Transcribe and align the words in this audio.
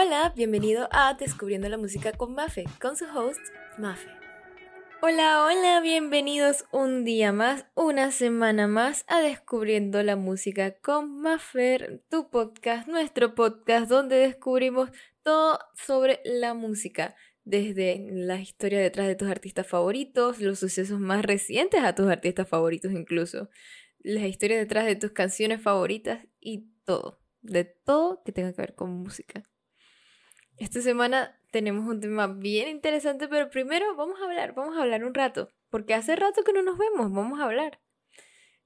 Hola, 0.00 0.32
bienvenido 0.36 0.88
a 0.92 1.14
Descubriendo 1.14 1.68
la 1.68 1.76
Música 1.76 2.12
con 2.12 2.32
Mafe, 2.32 2.66
con 2.80 2.96
su 2.96 3.04
host, 3.06 3.40
Mafe. 3.78 4.08
Hola, 5.02 5.44
hola, 5.44 5.80
bienvenidos 5.80 6.66
un 6.70 7.04
día 7.04 7.32
más, 7.32 7.66
una 7.74 8.12
semana 8.12 8.68
más 8.68 9.04
a 9.08 9.20
Descubriendo 9.20 10.00
la 10.04 10.14
Música 10.14 10.78
con 10.78 11.20
Mafer, 11.20 12.04
tu 12.08 12.30
podcast, 12.30 12.86
nuestro 12.86 13.34
podcast 13.34 13.88
donde 13.88 14.18
descubrimos 14.18 14.90
todo 15.24 15.58
sobre 15.74 16.20
la 16.24 16.54
música, 16.54 17.16
desde 17.42 18.06
la 18.08 18.40
historia 18.40 18.78
detrás 18.78 19.08
de 19.08 19.16
tus 19.16 19.28
artistas 19.28 19.66
favoritos, 19.66 20.38
los 20.38 20.60
sucesos 20.60 21.00
más 21.00 21.24
recientes 21.24 21.82
a 21.82 21.96
tus 21.96 22.06
artistas 22.06 22.46
favoritos 22.46 22.92
incluso, 22.92 23.50
la 23.98 24.28
historia 24.28 24.58
detrás 24.58 24.86
de 24.86 24.94
tus 24.94 25.10
canciones 25.10 25.60
favoritas 25.60 26.24
y 26.38 26.68
todo, 26.84 27.20
de 27.42 27.64
todo 27.64 28.22
que 28.22 28.30
tenga 28.30 28.52
que 28.52 28.62
ver 28.62 28.76
con 28.76 28.90
música. 28.90 29.42
Esta 30.58 30.82
semana 30.82 31.40
tenemos 31.52 31.88
un 31.88 32.00
tema 32.00 32.26
bien 32.26 32.68
interesante, 32.68 33.28
pero 33.28 33.48
primero 33.48 33.94
vamos 33.94 34.20
a 34.20 34.24
hablar, 34.24 34.54
vamos 34.54 34.76
a 34.76 34.82
hablar 34.82 35.04
un 35.04 35.14
rato, 35.14 35.52
porque 35.70 35.94
hace 35.94 36.16
rato 36.16 36.42
que 36.42 36.52
no 36.52 36.62
nos 36.62 36.76
vemos, 36.76 37.12
vamos 37.12 37.38
a 37.38 37.44
hablar. 37.44 37.80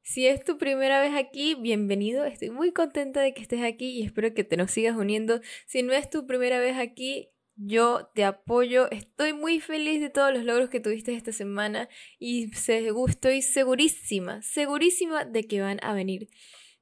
Si 0.01 0.27
es 0.27 0.43
tu 0.43 0.57
primera 0.57 1.03
vez 1.03 1.13
aquí, 1.15 1.55
bienvenido, 1.55 2.25
estoy 2.25 2.49
muy 2.49 2.73
contenta 2.73 3.21
de 3.21 3.35
que 3.35 3.43
estés 3.43 3.63
aquí 3.63 3.91
y 3.91 4.05
espero 4.05 4.33
que 4.33 4.43
te 4.43 4.57
nos 4.57 4.71
sigas 4.71 4.97
uniendo. 4.97 5.43
Si 5.67 5.83
no 5.83 5.93
es 5.93 6.09
tu 6.09 6.27
primera 6.27 6.59
vez 6.59 6.79
aquí, 6.79 7.29
yo 7.57 8.11
te 8.15 8.25
apoyo, 8.25 8.91
estoy 8.91 9.35
muy 9.35 9.61
feliz 9.61 10.01
de 10.01 10.09
todos 10.09 10.33
los 10.33 10.45
logros 10.45 10.71
que 10.71 10.81
tuviste 10.81 11.15
esta 11.15 11.33
semana 11.33 11.91
y 12.19 12.51
estoy 12.51 13.43
segurísima, 13.43 14.41
segurísima 14.41 15.27
de 15.27 15.45
que 15.45 15.61
van 15.61 15.79
a 15.83 15.93
venir 15.93 16.31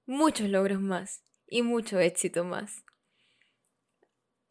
muchos 0.06 0.48
logros 0.48 0.80
más 0.80 1.24
y 1.48 1.62
mucho 1.62 1.98
éxito 1.98 2.45
más. 2.45 2.84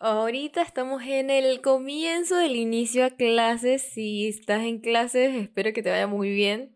Ahorita 0.02 0.62
estamos 0.62 1.04
en 1.04 1.30
el 1.30 1.60
comienzo 1.60 2.38
del 2.38 2.56
inicio 2.56 3.04
a 3.04 3.10
clases. 3.10 3.82
Si 3.82 4.30
estás 4.30 4.64
en 4.64 4.80
clases, 4.80 5.36
espero 5.36 5.74
que 5.74 5.84
te 5.84 5.90
vaya 5.90 6.08
muy 6.08 6.30
bien. 6.30 6.74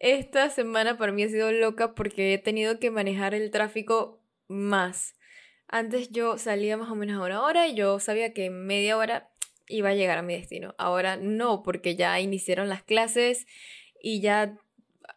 Esta 0.00 0.50
semana 0.50 0.98
para 0.98 1.12
mí 1.12 1.22
ha 1.22 1.28
sido 1.28 1.52
loca 1.52 1.94
porque 1.94 2.34
he 2.34 2.38
tenido 2.38 2.80
que 2.80 2.90
manejar 2.90 3.32
el 3.32 3.52
tráfico 3.52 4.24
más. 4.48 5.14
Antes 5.68 6.10
yo 6.10 6.36
salía 6.36 6.76
más 6.76 6.90
o 6.90 6.96
menos 6.96 7.16
a 7.16 7.24
una 7.24 7.42
hora 7.44 7.68
y 7.68 7.76
yo 7.76 8.00
sabía 8.00 8.32
que 8.32 8.46
en 8.46 8.66
media 8.66 8.96
hora 8.96 9.30
iba 9.68 9.90
a 9.90 9.94
llegar 9.94 10.18
a 10.18 10.22
mi 10.22 10.34
destino. 10.34 10.74
Ahora 10.78 11.16
no, 11.16 11.62
porque 11.62 11.94
ya 11.94 12.18
iniciaron 12.18 12.68
las 12.68 12.82
clases 12.82 13.46
y 14.02 14.20
ya 14.20 14.58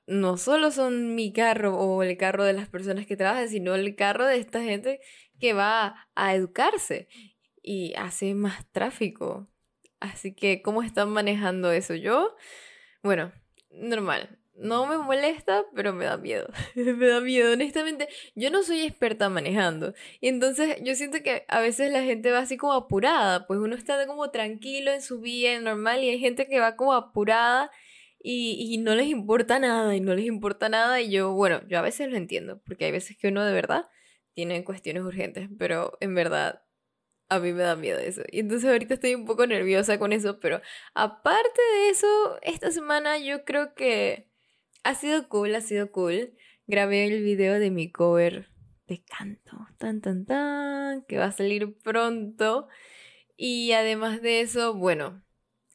no 0.05 0.37
solo 0.37 0.69
son 0.69 1.15
mi 1.15 1.33
carro 1.33 1.75
o 1.75 2.03
el 2.03 2.17
carro 2.17 2.43
de 2.43 2.53
las 2.53 2.69
personas 2.69 3.07
que 3.07 3.17
trabajan, 3.17 3.49
sino 3.49 3.73
el 3.73 3.95
carro 3.95 4.27
de 4.27 4.37
esta 4.37 4.61
gente 4.61 4.99
que 5.43 5.51
va 5.51 6.07
a 6.15 6.33
educarse 6.35 7.09
y 7.61 7.93
hace 7.97 8.33
más 8.33 8.65
tráfico. 8.71 9.49
Así 9.99 10.33
que, 10.33 10.61
¿cómo 10.61 10.83
están 10.83 11.09
manejando 11.09 11.73
eso? 11.73 11.95
Yo, 11.95 12.33
bueno, 13.03 13.33
normal. 13.69 14.39
No 14.55 14.85
me 14.85 14.97
molesta, 14.97 15.65
pero 15.75 15.91
me 15.91 16.05
da 16.05 16.15
miedo. 16.15 16.47
me 16.75 17.07
da 17.07 17.19
miedo, 17.19 17.51
honestamente. 17.51 18.07
Yo 18.35 18.51
no 18.51 18.63
soy 18.63 18.83
experta 18.83 19.27
manejando. 19.27 19.93
Y 20.21 20.29
entonces 20.29 20.77
yo 20.81 20.95
siento 20.95 21.21
que 21.21 21.43
a 21.49 21.59
veces 21.59 21.91
la 21.91 22.03
gente 22.03 22.31
va 22.31 22.39
así 22.39 22.55
como 22.55 22.71
apurada. 22.71 23.45
Pues 23.45 23.59
uno 23.59 23.75
está 23.75 24.07
como 24.07 24.31
tranquilo 24.31 24.93
en 24.93 25.01
su 25.01 25.19
vida 25.19 25.59
normal 25.59 26.05
y 26.05 26.09
hay 26.09 26.19
gente 26.19 26.47
que 26.47 26.61
va 26.61 26.77
como 26.77 26.93
apurada 26.93 27.69
y, 28.17 28.73
y 28.73 28.77
no 28.77 28.95
les 28.95 29.07
importa 29.07 29.59
nada 29.59 29.93
y 29.93 29.99
no 29.99 30.15
les 30.15 30.25
importa 30.25 30.69
nada. 30.69 31.01
Y 31.01 31.11
yo, 31.11 31.33
bueno, 31.33 31.67
yo 31.67 31.79
a 31.79 31.81
veces 31.81 32.09
lo 32.09 32.15
entiendo. 32.15 32.61
Porque 32.65 32.85
hay 32.85 32.93
veces 32.93 33.17
que 33.17 33.27
uno 33.27 33.43
de 33.43 33.51
verdad 33.51 33.83
tienen 34.33 34.63
cuestiones 34.63 35.03
urgentes, 35.03 35.49
pero 35.57 35.97
en 35.99 36.15
verdad 36.15 36.63
a 37.29 37.39
mí 37.39 37.51
me 37.53 37.63
da 37.63 37.75
miedo 37.75 37.99
eso. 37.99 38.21
Y 38.31 38.39
entonces 38.39 38.69
ahorita 38.69 38.95
estoy 38.95 39.15
un 39.15 39.25
poco 39.25 39.47
nerviosa 39.47 39.97
con 39.99 40.13
eso, 40.13 40.39
pero 40.39 40.61
aparte 40.93 41.61
de 41.75 41.89
eso, 41.89 42.07
esta 42.41 42.71
semana 42.71 43.17
yo 43.17 43.45
creo 43.45 43.73
que 43.73 44.29
ha 44.83 44.95
sido 44.95 45.27
cool, 45.29 45.55
ha 45.55 45.61
sido 45.61 45.91
cool. 45.91 46.33
Grabé 46.67 47.05
el 47.05 47.23
video 47.23 47.59
de 47.59 47.71
mi 47.71 47.91
cover 47.91 48.49
de 48.87 49.03
canto, 49.03 49.67
tan 49.77 50.01
tan 50.01 50.25
tan, 50.25 51.03
que 51.03 51.17
va 51.17 51.25
a 51.25 51.31
salir 51.31 51.77
pronto. 51.79 52.67
Y 53.37 53.71
además 53.73 54.21
de 54.21 54.41
eso, 54.41 54.75
bueno, 54.75 55.22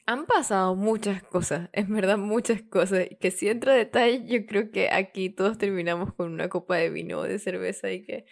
han 0.09 0.25
pasado 0.25 0.75
muchas 0.75 1.23
cosas, 1.23 1.69
es 1.75 1.87
verdad, 1.89 2.17
muchas 2.17 2.63
cosas. 2.63 3.09
Que 3.21 3.31
si 3.31 3.49
entro 3.49 3.73
a 3.73 3.75
detalle, 3.75 4.25
yo 4.27 4.47
creo 4.47 4.71
que 4.71 4.89
aquí 4.91 5.29
todos 5.29 5.59
terminamos 5.59 6.15
con 6.15 6.33
una 6.33 6.49
copa 6.49 6.77
de 6.77 6.89
vino 6.89 7.19
o 7.19 7.25
de 7.25 7.39
cerveza 7.39 7.93
y 7.93 8.05
que 8.05 8.25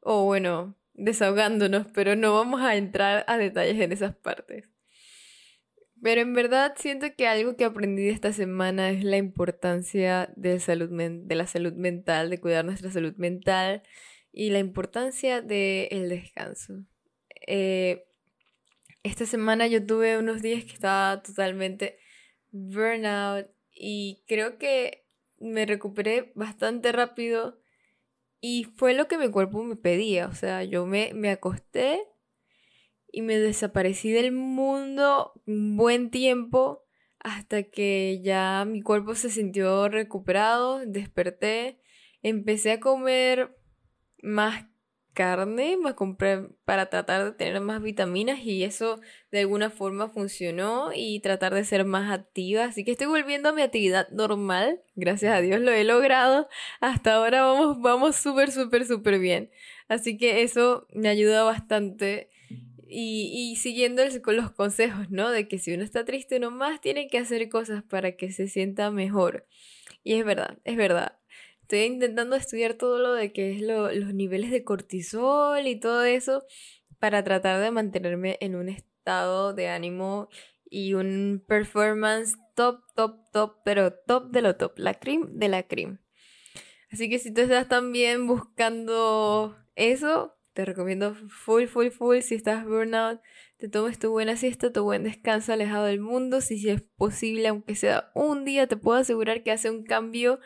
o 0.00 0.24
bueno, 0.24 0.76
desahogándonos, 0.94 1.88
pero 1.92 2.14
no 2.14 2.32
vamos 2.34 2.62
a 2.62 2.76
entrar 2.76 3.24
a 3.26 3.38
detalles 3.38 3.80
en 3.80 3.90
esas 3.90 4.14
partes. 4.14 4.70
Pero 6.00 6.20
en 6.20 6.32
verdad 6.32 6.74
siento 6.76 7.08
que 7.16 7.26
algo 7.26 7.56
que 7.56 7.64
aprendí 7.64 8.08
esta 8.08 8.32
semana 8.32 8.90
es 8.90 9.02
la 9.02 9.16
importancia 9.16 10.32
de, 10.36 10.60
salud 10.60 10.90
de 10.90 11.34
la 11.34 11.48
salud 11.48 11.72
mental, 11.72 12.30
de 12.30 12.40
cuidar 12.40 12.64
nuestra 12.64 12.92
salud 12.92 13.16
mental 13.16 13.82
y 14.30 14.50
la 14.50 14.60
importancia 14.60 15.42
del 15.42 16.08
descanso. 16.08 16.84
Eh, 17.48 18.05
esta 19.06 19.24
semana 19.24 19.68
yo 19.68 19.86
tuve 19.86 20.18
unos 20.18 20.42
días 20.42 20.64
que 20.64 20.72
estaba 20.72 21.22
totalmente 21.22 21.98
burnout 22.50 23.48
y 23.72 24.24
creo 24.26 24.58
que 24.58 25.06
me 25.38 25.64
recuperé 25.64 26.32
bastante 26.34 26.90
rápido 26.90 27.60
y 28.40 28.64
fue 28.76 28.94
lo 28.94 29.06
que 29.06 29.16
mi 29.18 29.30
cuerpo 29.30 29.62
me 29.62 29.76
pedía. 29.76 30.26
O 30.26 30.34
sea, 30.34 30.64
yo 30.64 30.86
me, 30.86 31.12
me 31.14 31.30
acosté 31.30 32.00
y 33.12 33.22
me 33.22 33.38
desaparecí 33.38 34.10
del 34.10 34.32
mundo 34.32 35.40
un 35.46 35.76
buen 35.76 36.10
tiempo 36.10 36.84
hasta 37.20 37.62
que 37.62 38.20
ya 38.22 38.64
mi 38.66 38.82
cuerpo 38.82 39.14
se 39.14 39.30
sintió 39.30 39.88
recuperado, 39.88 40.84
desperté, 40.84 41.80
empecé 42.22 42.72
a 42.72 42.80
comer 42.80 43.56
más 44.22 44.66
carne, 45.16 45.78
me 45.78 45.94
compré 45.94 46.46
para 46.66 46.90
tratar 46.90 47.24
de 47.24 47.32
tener 47.32 47.60
más 47.62 47.82
vitaminas 47.82 48.38
y 48.40 48.62
eso 48.64 49.00
de 49.32 49.40
alguna 49.40 49.70
forma 49.70 50.08
funcionó 50.10 50.90
y 50.94 51.20
tratar 51.20 51.54
de 51.54 51.64
ser 51.64 51.86
más 51.86 52.12
activa. 52.12 52.64
Así 52.64 52.84
que 52.84 52.92
estoy 52.92 53.06
volviendo 53.06 53.48
a 53.48 53.52
mi 53.52 53.62
actividad 53.62 54.08
normal. 54.10 54.82
Gracias 54.94 55.34
a 55.34 55.40
Dios 55.40 55.60
lo 55.60 55.72
he 55.72 55.84
logrado. 55.84 56.48
Hasta 56.80 57.14
ahora 57.14 57.42
vamos, 57.42 57.80
vamos 57.80 58.16
súper, 58.16 58.52
súper, 58.52 58.86
súper 58.86 59.18
bien. 59.18 59.50
Así 59.88 60.18
que 60.18 60.42
eso 60.42 60.86
me 60.92 61.08
ayuda 61.08 61.42
bastante. 61.44 62.28
Y, 62.86 63.32
y 63.34 63.56
siguiendo 63.56 64.02
los 64.04 64.50
consejos, 64.52 65.10
¿no? 65.10 65.30
De 65.30 65.48
que 65.48 65.58
si 65.58 65.72
uno 65.72 65.82
está 65.82 66.04
triste 66.04 66.38
nomás 66.38 66.80
tiene 66.82 67.08
que 67.08 67.18
hacer 67.18 67.48
cosas 67.48 67.82
para 67.82 68.12
que 68.16 68.30
se 68.30 68.48
sienta 68.48 68.90
mejor. 68.90 69.46
Y 70.04 70.14
es 70.14 70.24
verdad, 70.26 70.58
es 70.64 70.76
verdad. 70.76 71.18
Estoy 71.66 71.80
intentando 71.80 72.36
estudiar 72.36 72.74
todo 72.74 73.00
lo 73.00 73.12
de 73.12 73.32
que 73.32 73.50
es 73.50 73.60
los 73.60 74.14
niveles 74.14 74.52
de 74.52 74.62
cortisol 74.62 75.66
y 75.66 75.74
todo 75.74 76.04
eso 76.04 76.44
para 77.00 77.24
tratar 77.24 77.60
de 77.60 77.72
mantenerme 77.72 78.38
en 78.40 78.54
un 78.54 78.68
estado 78.68 79.52
de 79.52 79.66
ánimo 79.66 80.28
y 80.70 80.94
un 80.94 81.44
performance 81.44 82.36
top, 82.54 82.84
top, 82.94 83.16
top, 83.32 83.56
pero 83.64 83.92
top 83.92 84.30
de 84.30 84.42
lo 84.42 84.54
top, 84.54 84.78
la 84.78 84.94
cream 84.94 85.40
de 85.40 85.48
la 85.48 85.64
cream. 85.64 85.98
Así 86.92 87.10
que 87.10 87.18
si 87.18 87.34
tú 87.34 87.40
estás 87.40 87.66
también 87.66 88.28
buscando 88.28 89.56
eso, 89.74 90.36
te 90.52 90.64
recomiendo 90.64 91.16
full, 91.28 91.66
full, 91.66 91.88
full. 91.88 92.20
Si 92.20 92.36
estás 92.36 92.64
burnout, 92.64 93.20
te 93.56 93.68
tomes 93.68 93.98
tu 93.98 94.10
buena 94.12 94.36
siesta, 94.36 94.72
tu 94.72 94.84
buen 94.84 95.02
descanso 95.02 95.52
alejado 95.52 95.86
del 95.86 95.98
mundo. 95.98 96.40
Si, 96.40 96.58
si 96.58 96.70
es 96.70 96.80
posible, 96.80 97.48
aunque 97.48 97.74
sea 97.74 98.12
un 98.14 98.44
día, 98.44 98.68
te 98.68 98.76
puedo 98.76 98.98
asegurar 98.98 99.42
que 99.42 99.50
hace 99.50 99.68
un 99.68 99.82
cambio 99.82 100.38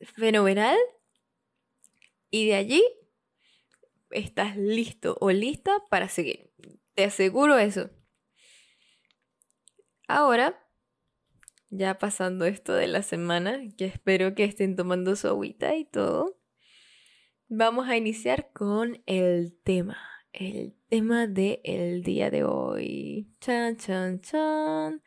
fenomenal. 0.00 0.78
Y 2.30 2.48
de 2.48 2.54
allí 2.54 2.84
estás 4.10 4.56
listo 4.56 5.16
o 5.20 5.30
lista 5.30 5.72
para 5.90 6.08
seguir. 6.08 6.50
Te 6.94 7.04
aseguro 7.04 7.58
eso. 7.58 7.90
Ahora, 10.08 10.60
ya 11.70 11.98
pasando 11.98 12.44
esto 12.44 12.72
de 12.72 12.86
la 12.86 13.02
semana, 13.02 13.60
que 13.76 13.86
espero 13.86 14.34
que 14.34 14.44
estén 14.44 14.76
tomando 14.76 15.16
su 15.16 15.28
agüita 15.28 15.74
y 15.76 15.84
todo, 15.84 16.38
vamos 17.48 17.88
a 17.88 17.96
iniciar 17.96 18.50
con 18.52 19.02
el 19.06 19.56
tema. 19.64 19.98
El 20.32 20.74
tema 20.88 21.26
del 21.26 22.02
día 22.02 22.30
de 22.30 22.44
hoy. 22.44 23.28
Chan, 23.40 23.76
chan, 23.76 24.20
chan. 24.20 25.02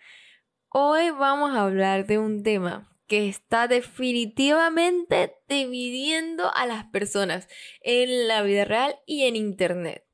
Hoy 0.69 1.09
vamos 1.11 1.51
a 1.51 1.63
hablar 1.63 2.07
de 2.07 2.17
un 2.17 2.43
tema 2.43 2.96
que 3.07 3.27
está 3.27 3.67
definitivamente 3.67 5.35
dividiendo 5.47 6.53
a 6.53 6.65
las 6.65 6.85
personas 6.85 7.47
en 7.81 8.27
la 8.27 8.41
vida 8.43 8.65
real 8.65 8.95
y 9.05 9.23
en 9.23 9.35
Internet. 9.35 10.05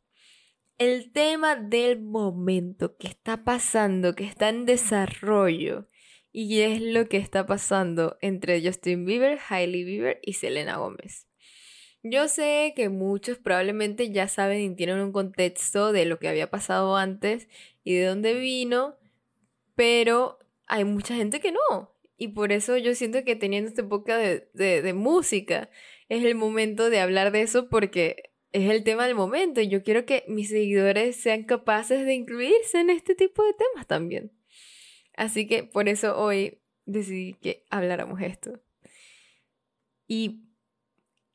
El 0.77 1.11
tema 1.11 1.55
del 1.55 2.01
momento 2.01 2.97
que 2.97 3.07
está 3.07 3.43
pasando, 3.43 4.15
que 4.15 4.25
está 4.25 4.49
en 4.49 4.65
desarrollo, 4.65 5.87
y 6.31 6.61
es 6.61 6.81
lo 6.81 7.07
que 7.07 7.17
está 7.17 7.45
pasando 7.45 8.17
entre 8.21 8.65
Justin 8.65 9.05
Bieber, 9.05 9.39
Hailey 9.47 9.83
Bieber 9.83 10.19
y 10.23 10.33
Selena 10.33 10.77
Gómez. 10.77 11.27
Yo 12.01 12.27
sé 12.27 12.73
que 12.75 12.89
muchos 12.89 13.37
probablemente 13.37 14.11
ya 14.11 14.27
saben 14.27 14.59
y 14.59 14.75
tienen 14.75 14.99
un 14.99 15.13
contexto 15.13 15.93
de 15.93 16.05
lo 16.05 16.19
que 16.19 16.27
había 16.27 16.49
pasado 16.49 16.97
antes 16.97 17.47
y 17.83 17.95
de 17.95 18.07
dónde 18.07 18.33
vino, 18.33 18.97
pero 19.75 20.39
hay 20.65 20.83
mucha 20.83 21.15
gente 21.15 21.39
que 21.39 21.53
no. 21.53 21.92
Y 22.17 22.29
por 22.29 22.51
eso 22.51 22.77
yo 22.77 22.95
siento 22.95 23.23
que 23.23 23.35
teniendo 23.35 23.69
esta 23.69 23.81
época 23.81 24.17
de, 24.17 24.49
de 24.53 24.93
música, 24.93 25.69
es 26.09 26.23
el 26.23 26.35
momento 26.35 26.89
de 26.89 26.99
hablar 26.99 27.31
de 27.31 27.41
eso 27.41 27.69
porque 27.69 28.33
es 28.51 28.69
el 28.69 28.83
tema 28.83 29.05
del 29.05 29.15
momento 29.15 29.61
y 29.61 29.67
yo 29.67 29.83
quiero 29.83 30.05
que 30.05 30.23
mis 30.27 30.49
seguidores 30.49 31.15
sean 31.15 31.43
capaces 31.43 32.05
de 32.05 32.13
incluirse 32.13 32.79
en 32.79 32.91
este 32.91 33.15
tipo 33.15 33.43
de 33.43 33.53
temas 33.53 33.87
también. 33.87 34.31
Así 35.15 35.47
que 35.47 35.63
por 35.63 35.89
eso 35.89 36.17
hoy 36.17 36.61
decidí 36.85 37.33
que 37.33 37.65
habláramos 37.69 38.21
esto. 38.21 38.61
Y 40.07 40.43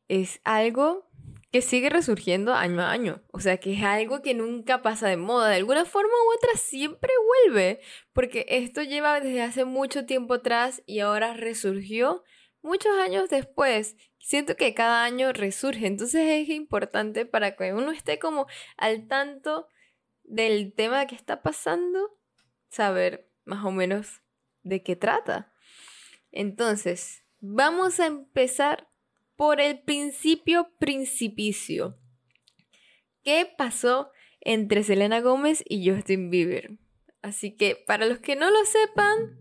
es 0.06 0.40
algo 0.44 1.07
que 1.50 1.62
sigue 1.62 1.89
resurgiendo 1.89 2.53
año 2.55 2.83
a 2.83 2.91
año. 2.91 3.23
O 3.33 3.41
sea, 3.41 3.59
que 3.59 3.75
es 3.75 3.83
algo 3.83 4.21
que 4.21 4.35
nunca 4.35 4.83
pasa 4.83 5.09
de 5.09 5.17
moda. 5.17 5.49
De 5.49 5.56
alguna 5.56 5.85
forma 5.85 6.12
u 6.12 6.37
otra 6.37 6.59
siempre 6.59 7.11
vuelve. 7.47 7.81
Porque 8.12 8.45
esto 8.49 8.83
lleva 8.83 9.21
desde 9.21 9.43
hace 9.43 9.65
mucho 9.65 10.05
tiempo 10.05 10.35
atrás 10.35 10.83
y 10.87 11.00
ahora 11.00 11.35
resurgió 11.35 12.23
muchos 12.61 12.93
años 12.99 13.31
después. 13.31 13.97
Siento 14.19 14.56
que 14.56 14.75
cada 14.75 15.05
año 15.05 15.33
resurge. 15.33 15.87
Entonces 15.87 16.23
es 16.27 16.49
importante 16.50 17.25
para 17.25 17.56
que 17.56 17.73
uno 17.73 17.93
esté 17.93 18.19
como 18.19 18.47
al 18.77 19.06
tanto 19.09 19.69
del 20.25 20.75
tema 20.75 21.06
que 21.06 21.15
está 21.15 21.43
pasando, 21.43 22.19
saber 22.69 23.31
más 23.45 23.65
o 23.65 23.71
menos 23.71 24.21
de 24.62 24.83
qué 24.83 24.97
trata. 24.97 25.50
Entonces, 26.31 27.25
vamos 27.41 28.00
a 28.00 28.06
empezar 28.06 28.88
por 29.38 29.61
el 29.61 29.79
principio 29.79 30.69
principicio. 30.81 31.96
¿Qué 33.23 33.49
pasó 33.56 34.11
entre 34.40 34.82
Selena 34.82 35.20
Gómez 35.20 35.62
y 35.64 35.88
Justin 35.88 36.29
Bieber? 36.29 36.73
Así 37.23 37.56
que 37.56 37.76
para 37.76 38.05
los 38.05 38.19
que 38.19 38.35
no 38.35 38.50
lo 38.50 38.64
sepan, 38.64 39.40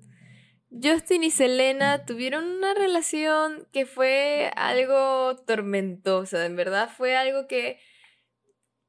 Justin 0.69 1.23
y 1.23 1.31
Selena 1.31 2.05
tuvieron 2.05 2.45
una 2.45 2.75
relación 2.75 3.67
que 3.73 3.87
fue 3.87 4.51
algo 4.55 5.35
tormentosa, 5.47 6.45
en 6.45 6.55
verdad 6.55 6.91
fue 6.95 7.15
algo 7.15 7.47
que, 7.47 7.79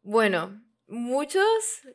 bueno, 0.03 0.63
muchos 0.89 1.45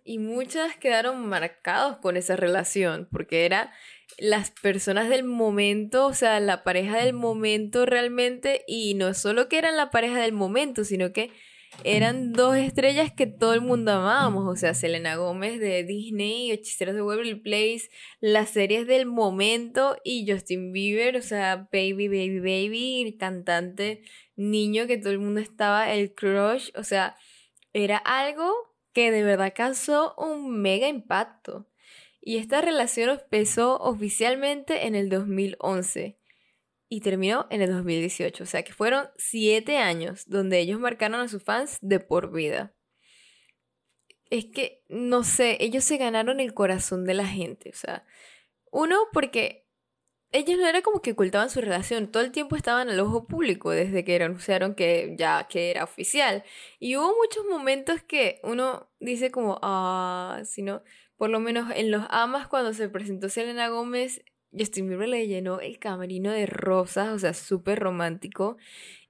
y 0.04 0.20
muchas 0.20 0.76
quedaron 0.78 1.28
marcados 1.28 1.98
con 1.98 2.18
esa 2.18 2.36
relación, 2.36 3.08
porque 3.12 3.46
era 3.46 3.74
las 4.18 4.52
personas 4.52 5.10
del 5.10 5.24
momento, 5.24 6.06
o 6.06 6.14
sea, 6.14 6.40
la 6.40 6.64
pareja 6.64 6.98
del 6.98 7.14
momento 7.14 7.86
realmente, 7.86 8.64
y 8.68 8.94
no 8.94 9.14
solo 9.14 9.50
que 9.50 9.58
eran 9.58 9.78
la 9.78 9.90
pareja 9.90 10.20
del 10.20 10.34
momento, 10.34 10.84
sino 10.84 11.12
que 11.14 11.32
eran 11.84 12.34
dos 12.34 12.56
estrellas 12.56 13.12
que 13.12 13.26
todo 13.26 13.54
el 13.54 13.62
mundo 13.62 13.92
amábamos, 13.92 14.48
o 14.48 14.56
sea, 14.56 14.76
Selena 14.76 15.16
Gómez 15.16 15.60
de 15.60 15.84
Disney, 15.84 16.52
Hechiceros 16.52 16.94
de 16.94 17.02
Waverly 17.02 17.36
Place, 17.36 17.90
las 18.22 18.52
series 18.52 18.86
del 18.86 19.08
momento 19.08 19.98
y 20.04 20.30
Justin 20.30 20.72
Bieber, 20.72 21.18
o 21.18 21.22
sea, 21.22 21.68
Baby, 21.72 22.08
Baby, 22.08 22.40
Baby, 22.40 23.04
el 23.08 23.18
cantante 23.18 24.04
niño 24.36 24.86
que 24.86 24.98
todo 24.98 25.12
el 25.12 25.20
mundo 25.20 25.40
estaba, 25.40 25.92
el 25.92 26.14
crush, 26.14 26.70
o 26.76 26.84
sea, 26.84 27.16
era 27.74 27.98
algo 27.98 28.73
que 28.94 29.12
de 29.12 29.24
verdad 29.24 29.54
causó 29.56 30.16
un 30.18 30.62
mega 30.62 30.88
impacto. 30.88 31.68
Y 32.22 32.38
esta 32.38 32.62
relación 32.62 33.10
empezó 33.10 33.78
oficialmente 33.80 34.88
en 34.88 34.96
el 34.96 35.10
2011 35.10 36.18
y 36.88 37.02
terminó 37.02 37.48
en 37.50 37.62
el 37.62 37.72
2018. 37.72 38.44
O 38.44 38.48
sea 38.48 38.64
que 38.64 38.72
fueron 38.72 39.10
siete 39.18 39.78
años 39.78 40.30
donde 40.30 40.60
ellos 40.60 40.80
marcaron 40.80 41.20
a 41.20 41.28
sus 41.28 41.44
fans 41.44 41.80
de 41.82 42.00
por 42.00 42.32
vida. 42.32 42.74
Es 44.30 44.46
que, 44.46 44.84
no 44.88 45.24
sé, 45.24 45.58
ellos 45.60 45.84
se 45.84 45.98
ganaron 45.98 46.40
el 46.40 46.54
corazón 46.54 47.04
de 47.04 47.14
la 47.14 47.28
gente. 47.28 47.70
O 47.72 47.76
sea, 47.76 48.06
uno 48.72 48.98
porque 49.12 49.63
ellos 50.34 50.60
no 50.60 50.68
era 50.68 50.82
como 50.82 51.02
que 51.02 51.12
ocultaban 51.12 51.50
su 51.50 51.62
relación, 51.62 52.12
todo 52.12 52.24
el 52.24 52.32
tiempo 52.32 52.56
estaban 52.56 52.90
al 52.90 53.00
ojo 53.00 53.28
público 53.28 53.70
desde 53.72 54.04
que 54.04 54.22
anunciaron 54.22 54.76
que 54.76 55.16
ya 55.18 55.48
que 55.48 55.70
era 55.70 55.84
oficial. 55.84 56.44
Y 56.80 56.98
hubo 56.98 57.16
muchos 57.16 57.46
momentos 57.50 58.02
que 58.02 58.40
uno 58.44 58.90
dice 59.00 59.32
como, 59.32 59.60
ah, 59.62 60.42
si 60.44 60.64
no, 60.64 60.84
por 61.18 61.30
lo 61.30 61.40
menos 61.40 61.72
en 61.76 61.92
los 61.92 62.04
amas 62.10 62.48
cuando 62.48 62.74
se 62.74 62.90
presentó 62.90 63.30
Selena 63.30 63.70
Gómez, 63.70 64.24
Justin 64.52 64.90
Bieber 64.90 65.10
le 65.10 65.28
llenó 65.28 65.60
el 65.60 65.80
camerino 65.80 66.32
de 66.32 66.48
rosas, 66.48 67.10
o 67.10 67.20
sea, 67.20 67.34
súper 67.34 67.80
romántico. 67.80 68.58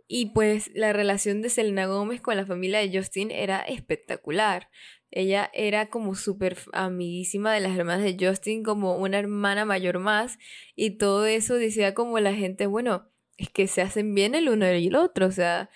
Y 0.07 0.27
pues 0.27 0.69
la 0.73 0.93
relación 0.93 1.41
de 1.41 1.49
Selena 1.49 1.85
Gómez 1.85 2.21
con 2.21 2.35
la 2.35 2.45
familia 2.45 2.79
de 2.79 2.95
Justin 2.95 3.31
era 3.31 3.61
espectacular. 3.61 4.69
Ella 5.15 5.51
era 5.53 5.91
como 5.91 6.15
súper 6.15 6.57
amiguísima 6.73 7.53
de 7.53 7.59
las 7.59 7.77
hermanas 7.77 8.03
de 8.03 8.17
Justin, 8.19 8.63
como 8.63 8.97
una 8.97 9.19
hermana 9.19 9.63
mayor 9.63 9.99
más. 9.99 10.39
Y 10.75 10.97
todo 10.97 11.27
eso 11.27 11.53
decía 11.53 11.93
como 11.93 12.19
la 12.19 12.33
gente, 12.33 12.65
bueno, 12.65 13.11
es 13.37 13.49
que 13.49 13.67
se 13.67 13.83
hacen 13.83 14.15
bien 14.15 14.33
el 14.33 14.49
uno 14.49 14.65
y 14.73 14.87
el 14.87 14.95
otro. 14.95 15.27
O 15.27 15.31
sea, 15.31 15.69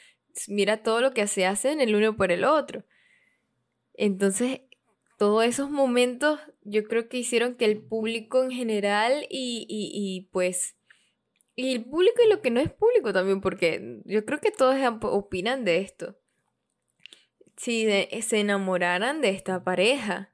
mira 0.48 0.82
todo 0.82 1.02
lo 1.02 1.14
que 1.14 1.28
se 1.28 1.46
hacen 1.46 1.82
el 1.82 1.96
uno 1.96 2.18
por 2.18 2.32
el 2.32 2.46
otro. 2.46 2.84
Entonces 3.94 4.62
todos 5.20 5.46
esos 5.46 5.70
momentos 5.70 6.40
yo 6.64 6.84
creo 6.86 7.08
que 7.08 7.18
hicieron 7.18 7.56
que 7.58 7.66
el 7.66 7.80
público 7.80 8.44
en 8.44 8.52
general 8.52 9.28
y, 9.30 9.68
y, 9.70 10.30
pues... 10.32 10.76
Y 11.56 11.76
el 11.76 11.86
público 11.86 12.22
y 12.24 12.30
lo 12.30 12.42
que 12.42 12.52
no 12.52 12.60
es 12.60 12.72
público 12.72 13.14
también, 13.14 13.42
porque 13.42 14.02
yo 14.06 14.26
creo 14.26 14.40
que 14.40 14.52
todos 14.52 14.76
opinan 15.04 15.64
de 15.64 15.82
esto. 15.82 16.16
Si 17.58 17.86
se 18.22 18.40
enamoraran 18.40 19.20
de 19.20 19.30
esta 19.30 19.64
pareja. 19.64 20.32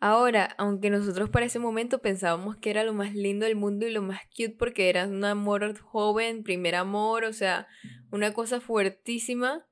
Ahora, 0.00 0.54
aunque 0.56 0.90
nosotros 0.90 1.28
para 1.28 1.46
ese 1.46 1.58
momento 1.58 2.00
pensábamos 2.00 2.56
que 2.56 2.70
era 2.70 2.84
lo 2.84 2.94
más 2.94 3.14
lindo 3.14 3.44
del 3.46 3.56
mundo 3.56 3.86
y 3.86 3.90
lo 3.90 4.02
más 4.02 4.20
cute 4.34 4.56
porque 4.58 4.88
era 4.88 5.06
un 5.06 5.24
amor 5.24 5.78
joven, 5.78 6.42
primer 6.42 6.74
amor, 6.74 7.24
o 7.24 7.32
sea, 7.34 7.68
una 8.10 8.32
cosa 8.32 8.60
fuertísima, 8.60 9.66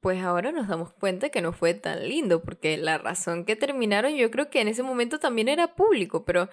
pues 0.00 0.22
ahora 0.22 0.52
nos 0.52 0.68
damos 0.68 0.92
cuenta 0.94 1.28
que 1.28 1.42
no 1.42 1.52
fue 1.52 1.74
tan 1.74 2.08
lindo, 2.08 2.42
porque 2.42 2.78
la 2.78 2.98
razón 2.98 3.44
que 3.44 3.56
terminaron 3.56 4.14
yo 4.14 4.30
creo 4.30 4.48
que 4.48 4.60
en 4.60 4.68
ese 4.68 4.82
momento 4.82 5.18
también 5.18 5.48
era 5.48 5.74
público, 5.74 6.24
pero 6.24 6.48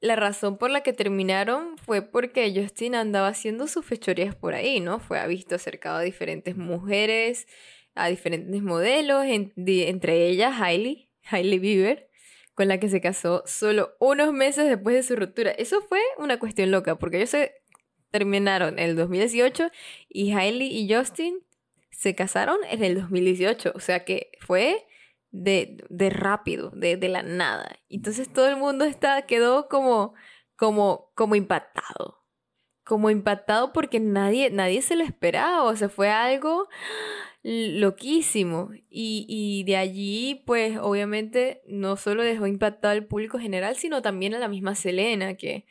la 0.00 0.16
razón 0.16 0.58
por 0.58 0.70
la 0.70 0.82
que 0.82 0.92
terminaron 0.92 1.78
fue 1.78 2.02
porque 2.02 2.52
Justin 2.54 2.94
andaba 2.94 3.28
haciendo 3.28 3.66
sus 3.66 3.84
fechorías 3.84 4.34
por 4.34 4.54
ahí, 4.54 4.80
¿no? 4.80 5.00
Fue 5.00 5.26
visto 5.26 5.54
acercado 5.54 5.98
a 5.98 6.02
diferentes 6.02 6.56
mujeres, 6.56 7.46
a 7.94 8.08
diferentes 8.08 8.62
modelos, 8.62 9.24
entre 9.26 10.26
ellas 10.28 10.60
Hailey, 10.60 11.08
Hailey 11.30 11.58
Bieber, 11.58 12.10
con 12.54 12.68
la 12.68 12.78
que 12.78 12.88
se 12.88 13.00
casó 13.00 13.42
solo 13.46 13.96
unos 13.98 14.32
meses 14.32 14.68
después 14.68 14.96
de 14.96 15.02
su 15.02 15.16
ruptura. 15.16 15.50
Eso 15.50 15.80
fue 15.80 16.00
una 16.18 16.38
cuestión 16.38 16.70
loca, 16.70 16.96
porque 16.96 17.16
ellos 17.18 17.30
se 17.30 17.54
terminaron 18.10 18.78
en 18.78 18.90
el 18.90 18.96
2018 18.96 19.70
y 20.08 20.32
Hailey 20.32 20.68
y 20.68 20.92
Justin 20.92 21.40
se 21.90 22.14
casaron 22.14 22.58
en 22.70 22.84
el 22.84 22.94
2018, 22.94 23.72
o 23.74 23.80
sea 23.80 24.04
que 24.04 24.30
fue 24.40 24.86
de, 25.30 25.84
de 25.88 26.10
rápido, 26.10 26.70
de, 26.70 26.96
de, 26.96 27.08
la 27.08 27.22
nada. 27.22 27.78
Entonces 27.88 28.32
todo 28.32 28.48
el 28.48 28.56
mundo 28.56 28.84
está, 28.84 29.22
quedó 29.22 29.68
como, 29.68 30.14
como, 30.56 31.12
como 31.14 31.34
impactado. 31.34 32.24
Como 32.84 33.10
impactado 33.10 33.72
porque 33.72 33.98
nadie, 34.00 34.50
nadie 34.50 34.80
se 34.82 34.96
lo 34.96 35.02
esperaba, 35.04 35.64
o 35.64 35.76
sea, 35.76 35.88
fue 35.88 36.08
algo 36.10 36.68
loquísimo. 37.42 38.70
Y, 38.88 39.26
y 39.28 39.64
de 39.64 39.76
allí, 39.76 40.42
pues, 40.46 40.78
obviamente, 40.78 41.62
no 41.66 41.96
solo 41.96 42.22
dejó 42.22 42.46
impactado 42.46 42.92
al 42.92 43.06
público 43.06 43.38
general, 43.38 43.76
sino 43.76 44.02
también 44.02 44.34
a 44.34 44.38
la 44.38 44.48
misma 44.48 44.74
Selena, 44.76 45.34
que, 45.34 45.66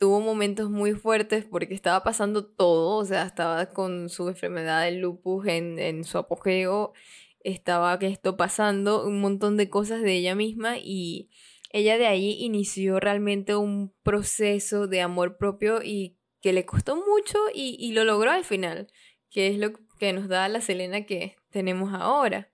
tuvo 0.00 0.20
momentos 0.22 0.70
muy 0.70 0.94
fuertes 0.94 1.44
porque 1.44 1.74
estaba 1.74 2.02
pasando 2.02 2.46
todo, 2.46 2.96
o 2.96 3.04
sea, 3.04 3.24
estaba 3.24 3.66
con 3.66 4.08
su 4.08 4.28
enfermedad 4.28 4.84
del 4.84 5.00
lupus 5.00 5.46
en, 5.46 5.78
en 5.78 6.04
su 6.04 6.16
apogeo, 6.16 6.94
estaba 7.40 7.98
que 7.98 8.06
esto 8.06 8.36
pasando, 8.36 9.06
un 9.06 9.20
montón 9.20 9.56
de 9.56 9.68
cosas 9.68 10.02
de 10.02 10.14
ella 10.14 10.34
misma 10.34 10.78
y 10.78 11.30
ella 11.72 11.98
de 11.98 12.06
ahí 12.06 12.32
inició 12.40 13.00
realmente 13.00 13.54
un 13.56 13.94
proceso 14.02 14.86
de 14.86 15.00
amor 15.00 15.36
propio 15.36 15.82
y 15.82 16.16
que 16.40 16.52
le 16.52 16.64
costó 16.64 16.96
mucho 16.96 17.38
y, 17.54 17.76
y 17.78 17.92
lo 17.92 18.04
logró 18.04 18.30
al 18.30 18.44
final, 18.44 18.88
que 19.30 19.48
es 19.48 19.58
lo 19.58 19.72
que 19.98 20.12
nos 20.12 20.28
da 20.28 20.48
la 20.48 20.60
Selena 20.60 21.04
que 21.04 21.36
tenemos 21.50 21.92
ahora. 21.94 22.50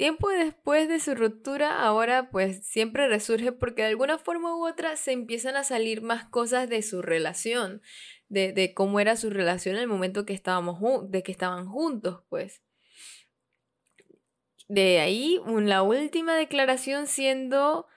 Tiempo 0.00 0.30
después 0.30 0.88
de 0.88 0.98
su 0.98 1.14
ruptura, 1.14 1.82
ahora 1.82 2.30
pues 2.30 2.66
siempre 2.66 3.06
resurge 3.06 3.52
porque 3.52 3.82
de 3.82 3.88
alguna 3.88 4.16
forma 4.16 4.56
u 4.56 4.66
otra 4.66 4.96
se 4.96 5.12
empiezan 5.12 5.56
a 5.56 5.64
salir 5.64 6.00
más 6.00 6.24
cosas 6.24 6.70
de 6.70 6.80
su 6.80 7.02
relación, 7.02 7.82
de, 8.30 8.72
cómo 8.74 9.00
era 9.00 9.16
su 9.16 9.28
relación 9.28 9.76
en 9.76 9.82
el 9.82 9.88
momento 9.88 10.24
que 10.24 10.32
estábamos 10.32 10.80
de 11.10 11.22
que 11.22 11.32
estaban 11.32 11.66
juntos, 11.66 12.22
pues. 12.30 12.62
De 14.70 15.00
ahí, 15.00 15.40
la 15.46 15.82
última 15.82 16.36
declaración 16.36 17.08
siendo 17.08 17.88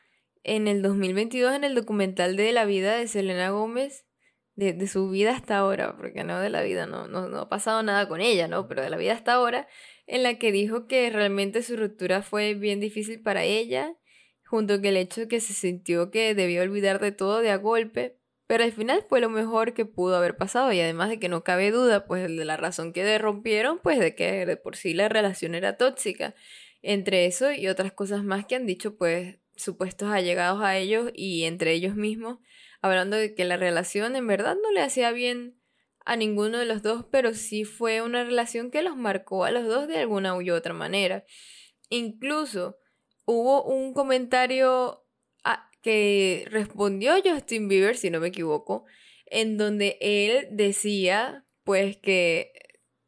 en 0.42 0.68
el 0.68 0.82
2022 0.82 1.54
en 1.54 1.64
el 1.64 1.76
documental 1.76 2.36
de 2.36 2.52
la 2.52 2.66
vida 2.66 2.98
de 2.98 3.08
Selena 3.08 3.52
Gómez, 3.52 4.08
de, 4.56 4.88
su 4.88 5.08
vida 5.08 5.36
hasta 5.36 5.56
ahora, 5.56 5.96
porque 5.96 6.24
no 6.24 6.40
de 6.40 6.50
la 6.50 6.64
vida, 6.64 6.88
no, 6.88 7.08
no, 7.08 7.30
no 7.30 7.42
ha 7.42 7.48
pasado 7.48 7.84
nada 7.84 8.08
con 8.10 8.22
ella, 8.22 8.48
¿no? 8.48 8.68
Pero 8.68 8.82
de 8.82 8.90
la 8.90 8.98
vida 8.98 9.14
hasta 9.14 9.34
ahora, 9.34 9.68
en 10.08 10.24
la 10.24 10.40
que 10.40 10.52
dijo 10.52 10.88
que 10.88 11.12
realmente 11.12 11.62
su 11.62 11.78
ruptura 11.78 12.24
fue 12.24 12.56
bien 12.56 12.80
difícil 12.80 13.22
para 13.22 13.44
ella, 13.44 13.96
junto 14.44 14.78
con 14.78 14.86
el 14.86 14.98
hecho 14.98 15.22
de 15.22 15.28
que 15.28 15.42
se 15.42 15.54
sintió 15.54 16.10
que 16.10 16.34
debía 16.34 16.64
olvidar 16.64 17.00
de 17.00 17.12
todo 17.12 17.42
de 17.42 17.52
a 17.52 17.58
golpe, 17.58 18.18
pero 18.48 18.64
al 18.64 18.72
final 18.72 19.06
fue 19.08 19.22
lo 19.22 19.30
mejor 19.30 19.74
que 19.74 19.86
pudo 19.86 20.16
haber 20.16 20.38
pasado 20.38 20.72
y 20.74 20.80
además 20.80 21.10
de 21.10 21.20
que 21.20 21.30
no 21.30 21.44
cabe 21.44 21.72
duda, 21.72 22.06
pues 22.06 22.24
de 22.24 22.46
la 22.46 22.58
razón 22.58 22.94
que 22.94 23.18
rompieron, 23.18 23.80
pues 23.80 24.00
de 24.00 24.16
que 24.16 24.46
de 24.46 24.58
por 24.58 24.76
sí 24.76 24.94
la 24.94 25.10
relación 25.10 25.56
era 25.56 25.78
tóxica. 25.78 26.36
Entre 26.82 27.26
eso 27.26 27.52
y 27.52 27.68
otras 27.68 27.94
cosas 27.94 28.24
más 28.24 28.46
que 28.46 28.56
han 28.56 28.66
dicho, 28.66 28.98
pues 28.98 29.38
supuestos 29.56 30.12
allegados 30.12 30.62
a 30.62 30.78
ellos 30.78 31.12
y 31.14 31.44
entre 31.44 31.72
ellos 31.72 31.96
mismos, 31.96 32.40
hablando 32.82 33.16
de 33.16 33.34
que 33.34 33.46
la 33.46 33.58
relación 33.58 34.16
en 34.16 34.28
verdad 34.28 34.58
no 34.62 34.72
le 34.72 34.82
hacía 34.82 35.12
bien 35.12 35.58
a 36.06 36.18
ninguno 36.18 36.58
de 36.58 36.66
los 36.66 36.82
dos, 36.82 37.06
pero 37.10 37.34
sí 37.34 37.64
fue 37.64 38.02
una 38.02 38.24
relación 38.26 38.72
que 38.72 38.82
los 38.82 38.98
marcó 38.98 39.46
a 39.46 39.52
los 39.52 39.66
dos 39.66 39.88
de 39.88 40.00
alguna 40.00 40.36
u 40.36 40.52
otra 40.52 40.74
manera. 40.74 41.24
Incluso 41.90 42.78
hubo 43.26 43.64
un 43.64 43.94
comentario 43.94 45.03
que 45.84 46.48
respondió 46.50 47.14
Justin 47.24 47.68
Bieber, 47.68 47.96
si 47.96 48.10
no 48.10 48.20
me 48.20 48.30
equivoco, 48.30 48.86
en 49.28 49.58
donde 49.58 49.98
él 50.02 50.48
decía, 50.52 51.46
pues 51.64 51.98
que 51.98 52.54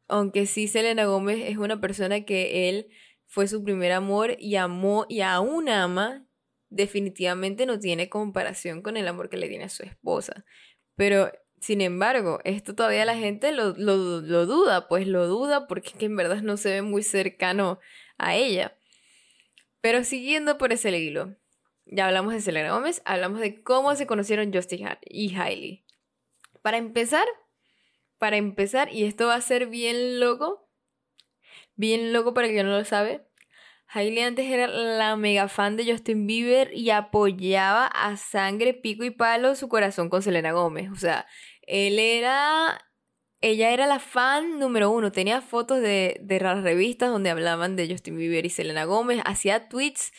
aunque 0.08 0.46
sí 0.46 0.68
Selena 0.68 1.06
Gómez 1.06 1.38
es 1.48 1.56
una 1.56 1.80
persona 1.80 2.24
que 2.24 2.68
él 2.68 2.88
fue 3.26 3.48
su 3.48 3.64
primer 3.64 3.92
amor 3.92 4.36
y 4.38 4.56
amó 4.56 5.06
y 5.08 5.22
aún 5.22 5.68
ama, 5.68 6.26
definitivamente 6.68 7.66
no 7.66 7.78
tiene 7.78 8.08
comparación 8.08 8.82
con 8.82 8.96
el 8.96 9.08
amor 9.08 9.28
que 9.30 9.36
le 9.36 9.48
tiene 9.48 9.64
a 9.64 9.68
su 9.68 9.82
esposa. 9.82 10.44
Pero, 10.94 11.32
sin 11.60 11.80
embargo, 11.80 12.40
esto 12.44 12.74
todavía 12.74 13.04
la 13.04 13.16
gente 13.16 13.52
lo, 13.52 13.72
duda, 13.72 14.88
pues 14.88 15.06
lo 15.06 15.26
duda 15.26 15.66
porque 15.66 15.88
es 15.88 15.94
que 15.94 16.06
en 16.06 16.16
verdad 16.16 16.42
no 16.42 16.56
se 16.56 16.70
ve 16.70 16.82
muy 16.82 17.02
cercano 17.02 17.80
a 18.18 18.36
ella. 18.36 18.76
Pero 19.80 20.04
siguiendo 20.04 20.58
por 20.58 20.72
ese 20.72 20.96
hilo, 20.96 21.36
ya 21.86 22.06
hablamos 22.06 22.32
de 22.32 22.40
Selena 22.40 22.72
Gómez, 22.72 23.00
hablamos 23.04 23.40
de 23.40 23.62
cómo 23.62 23.94
se 23.94 24.06
conocieron 24.06 24.52
Justin 24.52 24.88
y 25.02 25.34
Hailey. 25.36 25.84
Para 26.62 26.78
empezar, 26.78 27.26
para 28.18 28.36
empezar, 28.36 28.92
y 28.92 29.04
esto 29.04 29.28
va 29.28 29.36
a 29.36 29.40
ser 29.40 29.66
bien 29.66 30.20
loco, 30.20 30.68
bien 31.76 32.12
loco 32.12 32.34
para 32.34 32.48
el 32.48 32.54
que 32.54 32.64
no 32.64 32.70
lo 32.70 32.84
sabe, 32.84 33.26
Hailey 33.88 34.24
antes 34.24 34.46
era 34.46 34.66
la 34.66 35.16
mega 35.16 35.48
fan 35.48 35.76
de 35.76 35.90
Justin 35.90 36.26
Bieber 36.26 36.72
y 36.74 36.90
apoyaba 36.90 37.86
a 37.86 38.16
sangre, 38.16 38.74
pico 38.74 39.04
y 39.04 39.10
palo 39.10 39.54
su 39.54 39.68
corazón 39.68 40.08
con 40.08 40.22
Selena 40.22 40.52
Gómez. 40.52 40.90
O 40.90 40.96
sea, 40.96 41.26
él 41.62 41.98
era. 41.98 42.80
Ella 43.42 43.70
era 43.70 43.86
la 43.86 44.00
fan 44.00 44.58
número 44.58 44.90
uno. 44.90 45.12
Tenía 45.12 45.40
fotos 45.40 45.80
de, 45.80 46.18
de 46.22 46.40
las 46.40 46.62
revistas 46.62 47.10
donde 47.10 47.30
hablaban 47.30 47.76
de 47.76 47.88
Justin 47.88 48.16
Bieber 48.16 48.44
y 48.44 48.50
Selena 48.50 48.84
Gómez. 48.86 49.20
Hacía 49.24 49.68
tweets 49.68 50.12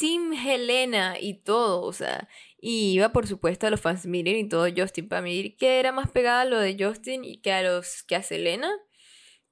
Team 0.00 0.32
Helena 0.32 1.16
y 1.20 1.34
todo. 1.34 1.82
O 1.82 1.92
sea, 1.92 2.26
y 2.58 2.92
iba 2.92 3.10
por 3.10 3.26
supuesto 3.26 3.66
a 3.66 3.70
los 3.70 3.82
fans 3.82 4.06
miren 4.06 4.36
y 4.36 4.48
todo 4.48 4.66
Justin 4.74 5.08
para 5.10 5.20
medir 5.20 5.56
que 5.58 5.78
era 5.78 5.92
más 5.92 6.10
pegada 6.10 6.40
a 6.40 6.44
lo 6.46 6.58
de 6.58 6.74
Justin 6.78 7.22
y 7.22 7.42
que 7.42 7.52
a 7.52 7.62
los 7.62 8.02
que 8.04 8.16
a 8.16 8.22
Selena. 8.22 8.70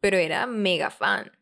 Pero 0.01 0.17
era 0.17 0.47
mega 0.47 0.91
fan. 0.91 1.33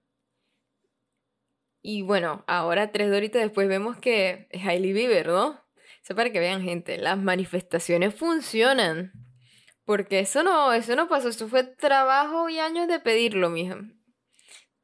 Y 1.83 2.03
bueno, 2.03 2.43
ahora 2.49 2.91
tres 2.91 3.09
doritas 3.11 3.43
después 3.43 3.69
vemos 3.69 3.97
que 3.99 4.49
es 4.51 4.67
Hailey 4.67 4.93
Bieber, 4.93 5.29
¿no? 5.29 5.61
O 6.09 6.15
para 6.15 6.31
que 6.31 6.41
vean, 6.41 6.63
gente, 6.63 6.99
las 6.99 7.17
manifestaciones 7.19 8.15
funcionan. 8.15 9.13
Porque 9.85 10.19
eso 10.19 10.43
no, 10.43 10.73
eso 10.73 10.97
no 10.97 11.09
pasó, 11.09 11.29
eso 11.29 11.47
fue 11.49 11.63
trabajo 11.63 12.49
y 12.49 12.59
años 12.59 12.89
de 12.89 12.99
pedirlo, 12.99 13.51
mija. 13.51 13.79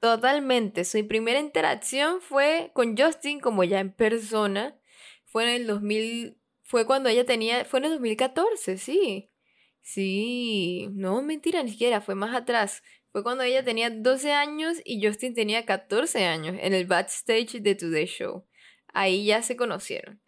Totalmente. 0.03 0.85
Su 0.85 1.07
primera 1.07 1.39
interacción 1.39 2.21
fue 2.21 2.73
con 2.75 2.97
Justin 2.99 3.39
como 3.39 3.63
ya 3.63 3.79
en 3.79 3.93
persona. 3.93 4.77
Fue 5.27 5.45
en 5.45 5.51
el 5.51 5.67
2000, 5.69 6.37
fue 6.65 6.87
cuando 6.87 7.09
ella 7.09 7.25
tenía, 7.25 7.65
fue 7.65 7.79
en 7.79 7.85
el 7.85 7.91
2014, 7.93 8.79
sí. 8.79 9.31
Sí, 9.81 10.89
no, 10.93 11.23
mentira, 11.23 11.63
ni 11.63 11.71
siquiera, 11.71 12.01
fue 12.01 12.17
más 12.17 12.35
atrás. 12.35 12.83
Fue 13.13 13.23
cuando 13.23 13.45
ella 13.45 13.65
tenía 13.65 13.91
12 13.91 14.33
años 14.33 14.79
y 14.85 15.07
Justin 15.07 15.35
tenía 15.35 15.67
14 15.67 16.25
años 16.25 16.57
en 16.61 16.75
el 16.75 16.87
backstage 16.87 17.63
de 17.63 17.75
Today 17.77 18.07
Show. 18.07 18.47
Ahí 18.89 19.27
ya 19.27 19.43
se 19.43 19.57
conocieron. 19.57 20.22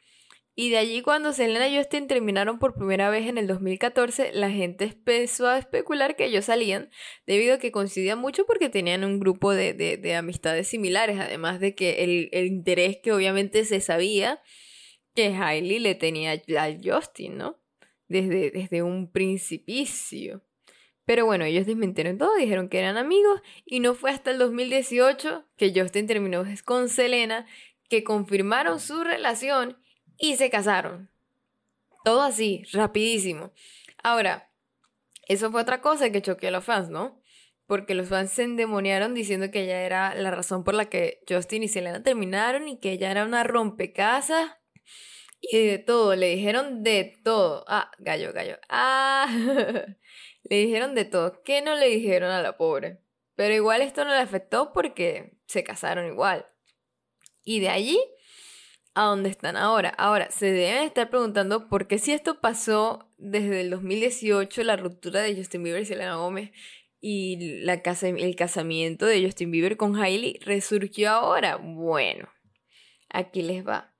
Y 0.57 0.71
de 0.71 0.79
allí 0.79 1.03
cuando 1.03 1.33
Selena 1.33 1.69
y 1.69 1.77
Justin 1.77 2.07
terminaron 2.07 2.61
por 2.61 2.75
primera 2.75 3.11
vez 3.11 3.27
en 3.27 3.39
el 3.39 3.49
2014, 3.49 4.33
la 4.35 4.51
gente 4.51 4.85
empezó 4.85 5.49
a 5.49 5.59
especular 5.59 6.15
que 6.15 6.27
ellos 6.27 6.45
salían 6.45 6.91
debido 7.27 7.55
a 7.55 7.59
que 7.59 7.73
coincidían 7.73 8.21
mucho 8.21 8.47
porque 8.47 8.69
tenían 8.69 9.03
un 9.03 9.19
grupo 9.19 9.53
de, 9.53 10.15
amistades 10.17 10.69
similares, 10.69 11.19
además 11.19 11.59
de 11.59 11.75
que 11.75 12.05
el, 12.05 12.29
el, 12.31 12.47
interés 12.47 12.99
que 13.03 13.13
obviamente 13.13 13.65
se 13.65 13.81
sabía 13.81 14.41
que 15.15 15.35
Hailey 15.35 15.81
le 15.81 15.97
tenía 15.97 16.33
a 16.33 16.79
Justin, 16.83 17.37
¿no? 17.37 17.59
Desde, 18.07 18.53
desde 18.53 18.83
un 18.83 19.11
principicio. 19.11 20.45
Pero 21.05 21.27
bueno, 21.27 21.45
ellos 21.45 21.67
desmintieron 21.67 22.17
todo, 22.17 22.35
dijeron 22.37 22.69
que 22.69 22.79
eran 22.79 22.97
amigos 22.97 23.41
y 23.65 23.81
no 23.81 23.95
fue 23.95 24.13
hasta 24.13 24.31
el 24.31 24.39
2018 24.39 25.47
que 25.57 25.73
Justin 25.75 26.07
terminó 26.07 26.45
con 26.65 26.89
Selena, 26.89 27.47
que 27.89 28.05
confirmaron 28.05 28.79
su 28.79 29.03
relación 29.03 29.77
y 30.31 30.37
se 30.37 30.51
casaron. 30.51 31.11
Todo 32.05 32.23
así, 32.23 32.65
rapidísimo. 32.73 33.53
Ahora, 34.03 34.51
eso 35.29 35.51
fue 35.51 35.63
otra 35.63 35.81
cosa 35.81 36.11
que 36.11 36.23
choqueó 36.23 36.49
a 36.49 36.53
los 36.53 36.65
fans, 36.65 36.91
¿no? 36.91 37.21
Porque 37.67 37.95
los 37.95 38.09
fans 38.09 38.31
se 38.31 38.43
endemoniaron 38.43 39.15
diciendo 39.15 39.51
que 39.51 39.63
ella 39.63 39.83
era 39.83 40.15
la 40.15 40.31
razón 40.31 40.65
por 40.65 40.75
la 40.75 40.91
que 40.91 41.23
Justin 41.29 41.63
y 41.63 41.69
Selena 41.69 42.03
terminaron 42.03 42.69
y 42.69 42.79
que 42.79 42.93
ella 42.93 43.11
era 43.11 43.25
una 43.25 43.43
rompecasas 43.45 44.51
y 45.41 45.67
de 45.67 45.79
todo. 45.79 46.15
Le 46.15 46.29
dijeron 46.29 46.83
de 46.83 47.19
todo. 47.25 47.65
Ah, 47.69 47.91
gallo, 47.99 48.33
gallo. 48.33 48.59
Ah. 48.69 49.27
Le 50.45 50.57
dijeron 50.57 50.95
de 50.95 51.07
todo. 51.07 51.43
¿Qué 51.43 51.63
no 51.63 51.75
le 51.75 51.89
dijeron 51.89 52.31
a 52.31 52.43
la 52.43 52.59
pobre? 52.59 53.01
Pero 53.35 53.55
igual 53.55 53.81
esto 53.81 54.05
no 54.05 54.11
le 54.11 54.19
afectó 54.19 54.75
porque 54.75 55.39
se 55.47 55.65
casaron 55.65 56.07
igual. 56.07 56.47
Y 57.45 57.61
de 57.61 57.71
allí 57.71 57.99
a 58.95 59.05
donde 59.05 59.29
están 59.29 59.57
ahora. 59.57 59.91
Ahora, 59.91 60.31
se 60.31 60.53
deben 60.53 60.85
estar 60.85 61.11
preguntando 61.11 61.69
por 61.69 61.87
qué 61.87 61.99
si 61.99 62.13
esto 62.13 62.41
pasó 62.41 63.11
desde 63.19 63.61
el 63.61 63.71
2018, 63.71 64.63
la 64.63 64.77
ruptura 64.77 65.21
de 65.21 65.37
Justin 65.37 65.63
Bieber 65.63 65.83
y 65.83 65.87
Selena 65.87 66.17
Gómez, 66.17 66.51
y 67.01 67.63
el 67.67 68.37
casamiento 68.37 69.05
de 69.07 69.25
Justin 69.25 69.51
Bieber 69.51 69.77
con 69.77 69.97
Hailey, 69.97 70.39
resurgió 70.43 71.11
ahora. 71.11 71.57
Bueno, 71.57 72.29
aquí 73.11 73.43
les 73.43 73.67
va. 73.67 73.94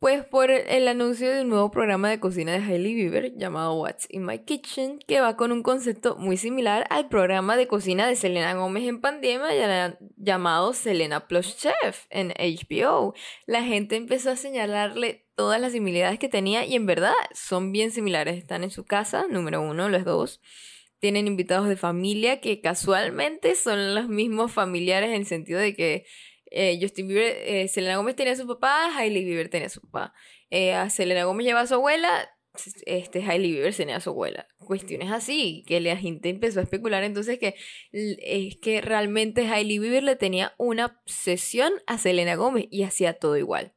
Pues 0.00 0.24
por 0.24 0.52
el 0.52 0.86
anuncio 0.86 1.28
de 1.28 1.40
un 1.40 1.48
nuevo 1.48 1.72
programa 1.72 2.08
de 2.08 2.20
cocina 2.20 2.52
de 2.52 2.58
Hailey 2.58 2.94
Bieber 2.94 3.36
llamado 3.36 3.74
What's 3.74 4.06
in 4.08 4.24
My 4.24 4.38
Kitchen, 4.38 5.00
que 5.00 5.20
va 5.20 5.36
con 5.36 5.50
un 5.50 5.64
concepto 5.64 6.14
muy 6.16 6.36
similar 6.36 6.86
al 6.90 7.08
programa 7.08 7.56
de 7.56 7.66
cocina 7.66 8.06
de 8.06 8.14
Selena 8.14 8.54
Gómez 8.54 8.86
en 8.86 9.00
pandemia 9.00 9.98
llamado 10.16 10.72
Selena 10.72 11.26
Plus 11.26 11.56
Chef 11.56 12.06
en 12.10 12.32
HBO. 12.38 13.12
La 13.46 13.64
gente 13.64 13.96
empezó 13.96 14.30
a 14.30 14.36
señalarle 14.36 15.26
todas 15.34 15.60
las 15.60 15.72
similitudes 15.72 16.20
que 16.20 16.28
tenía 16.28 16.64
y 16.64 16.76
en 16.76 16.86
verdad 16.86 17.14
son 17.34 17.72
bien 17.72 17.90
similares. 17.90 18.38
Están 18.38 18.62
en 18.62 18.70
su 18.70 18.84
casa, 18.84 19.26
número 19.28 19.60
uno, 19.62 19.88
los 19.88 20.04
dos. 20.04 20.40
Tienen 21.00 21.26
invitados 21.26 21.68
de 21.68 21.76
familia 21.76 22.40
que 22.40 22.60
casualmente 22.60 23.56
son 23.56 23.96
los 23.96 24.08
mismos 24.08 24.52
familiares 24.52 25.08
en 25.08 25.16
el 25.16 25.26
sentido 25.26 25.58
de 25.58 25.74
que 25.74 26.06
eh, 26.50 26.78
Justin 26.80 27.08
Bieber, 27.08 27.36
eh, 27.44 27.68
Selena 27.68 27.96
Gómez 27.96 28.16
tenía 28.16 28.32
a 28.32 28.36
su 28.36 28.46
papá, 28.46 28.96
Hailey 28.96 29.24
Bieber 29.24 29.48
tenía 29.48 29.66
a 29.66 29.70
su 29.70 29.80
papá. 29.80 30.14
Eh, 30.50 30.74
a 30.74 30.90
Selena 30.90 31.24
Gómez 31.24 31.46
lleva 31.46 31.60
a 31.60 31.66
su 31.66 31.74
abuela, 31.74 32.30
este 32.86 33.22
Hailey 33.22 33.52
Bieber 33.52 33.74
tenía 33.74 33.96
a 33.96 34.00
su 34.00 34.10
abuela. 34.10 34.46
Cuestiones 34.58 35.10
así, 35.10 35.64
que 35.66 35.80
la 35.80 35.96
gente 35.96 36.28
empezó 36.28 36.60
a 36.60 36.64
especular 36.64 37.04
entonces 37.04 37.38
que 37.38 37.54
es 37.92 38.56
que 38.56 38.80
realmente 38.80 39.46
Hailey 39.46 39.78
Bieber 39.78 40.02
le 40.02 40.16
tenía 40.16 40.54
una 40.58 40.86
obsesión 40.86 41.72
a 41.86 41.98
Selena 41.98 42.34
Gómez 42.36 42.66
y 42.70 42.82
hacía 42.82 43.14
todo 43.14 43.36
igual. 43.36 43.74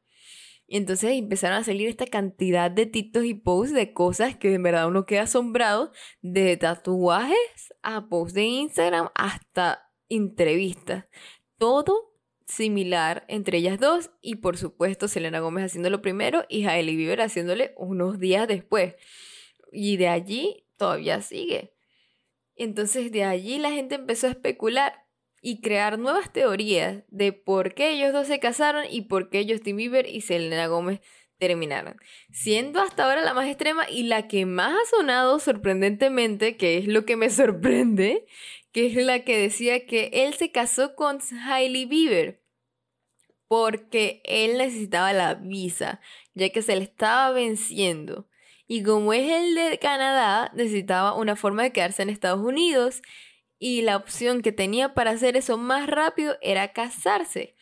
Y 0.66 0.78
entonces 0.78 1.12
empezaron 1.12 1.58
a 1.58 1.64
salir 1.64 1.88
esta 1.88 2.06
cantidad 2.06 2.70
de 2.70 2.86
titos 2.86 3.24
y 3.24 3.34
posts 3.34 3.74
de 3.74 3.92
cosas 3.92 4.36
que 4.36 4.54
en 4.54 4.62
verdad 4.62 4.88
uno 4.88 5.04
queda 5.04 5.22
asombrado, 5.22 5.92
de 6.22 6.56
tatuajes 6.56 7.74
a 7.82 8.08
posts 8.08 8.32
de 8.32 8.44
Instagram 8.44 9.10
hasta 9.14 9.90
entrevistas. 10.08 11.04
Todo 11.58 12.11
similar 12.52 13.24
entre 13.28 13.58
ellas 13.58 13.80
dos 13.80 14.10
y 14.20 14.36
por 14.36 14.56
supuesto 14.56 15.08
Selena 15.08 15.40
Gómez 15.40 15.64
haciéndolo 15.64 16.02
primero 16.02 16.44
y 16.48 16.66
Hailey 16.66 16.96
Bieber 16.96 17.20
haciéndole 17.20 17.72
unos 17.76 18.18
días 18.18 18.46
después. 18.46 18.94
Y 19.72 19.96
de 19.96 20.08
allí 20.08 20.66
todavía 20.76 21.22
sigue. 21.22 21.74
Entonces 22.54 23.10
de 23.10 23.24
allí 23.24 23.58
la 23.58 23.70
gente 23.70 23.94
empezó 23.94 24.26
a 24.26 24.30
especular 24.30 24.92
y 25.40 25.60
crear 25.60 25.98
nuevas 25.98 26.32
teorías 26.32 27.02
de 27.08 27.32
por 27.32 27.74
qué 27.74 27.90
ellos 27.90 28.12
dos 28.12 28.28
se 28.28 28.38
casaron 28.38 28.84
y 28.88 29.02
por 29.02 29.30
qué 29.30 29.46
Justin 29.48 29.76
Bieber 29.76 30.06
y 30.06 30.20
Selena 30.20 30.66
Gómez 30.68 31.00
terminaron. 31.38 31.96
Siendo 32.30 32.80
hasta 32.80 33.04
ahora 33.04 33.22
la 33.22 33.34
más 33.34 33.48
extrema 33.48 33.88
y 33.90 34.04
la 34.04 34.28
que 34.28 34.46
más 34.46 34.72
ha 34.72 34.96
sonado 34.96 35.40
sorprendentemente, 35.40 36.56
que 36.56 36.78
es 36.78 36.86
lo 36.86 37.04
que 37.04 37.16
me 37.16 37.30
sorprende, 37.30 38.26
que 38.70 38.86
es 38.86 38.94
la 38.94 39.24
que 39.24 39.36
decía 39.36 39.84
que 39.86 40.10
él 40.12 40.34
se 40.34 40.52
casó 40.52 40.94
con 40.94 41.18
Hailey 41.48 41.86
Bieber 41.86 42.41
porque 43.52 44.22
él 44.24 44.56
necesitaba 44.56 45.12
la 45.12 45.34
visa, 45.34 46.00
ya 46.32 46.48
que 46.48 46.62
se 46.62 46.74
le 46.74 46.84
estaba 46.84 47.30
venciendo. 47.32 48.26
Y 48.66 48.82
como 48.82 49.12
es 49.12 49.30
el 49.30 49.54
de 49.54 49.78
Canadá, 49.78 50.50
necesitaba 50.54 51.14
una 51.14 51.36
forma 51.36 51.62
de 51.62 51.70
quedarse 51.70 52.00
en 52.02 52.08
Estados 52.08 52.40
Unidos 52.40 53.02
y 53.58 53.82
la 53.82 53.98
opción 53.98 54.40
que 54.40 54.52
tenía 54.52 54.94
para 54.94 55.10
hacer 55.10 55.36
eso 55.36 55.58
más 55.58 55.86
rápido 55.86 56.38
era 56.40 56.72
casarse. 56.72 57.54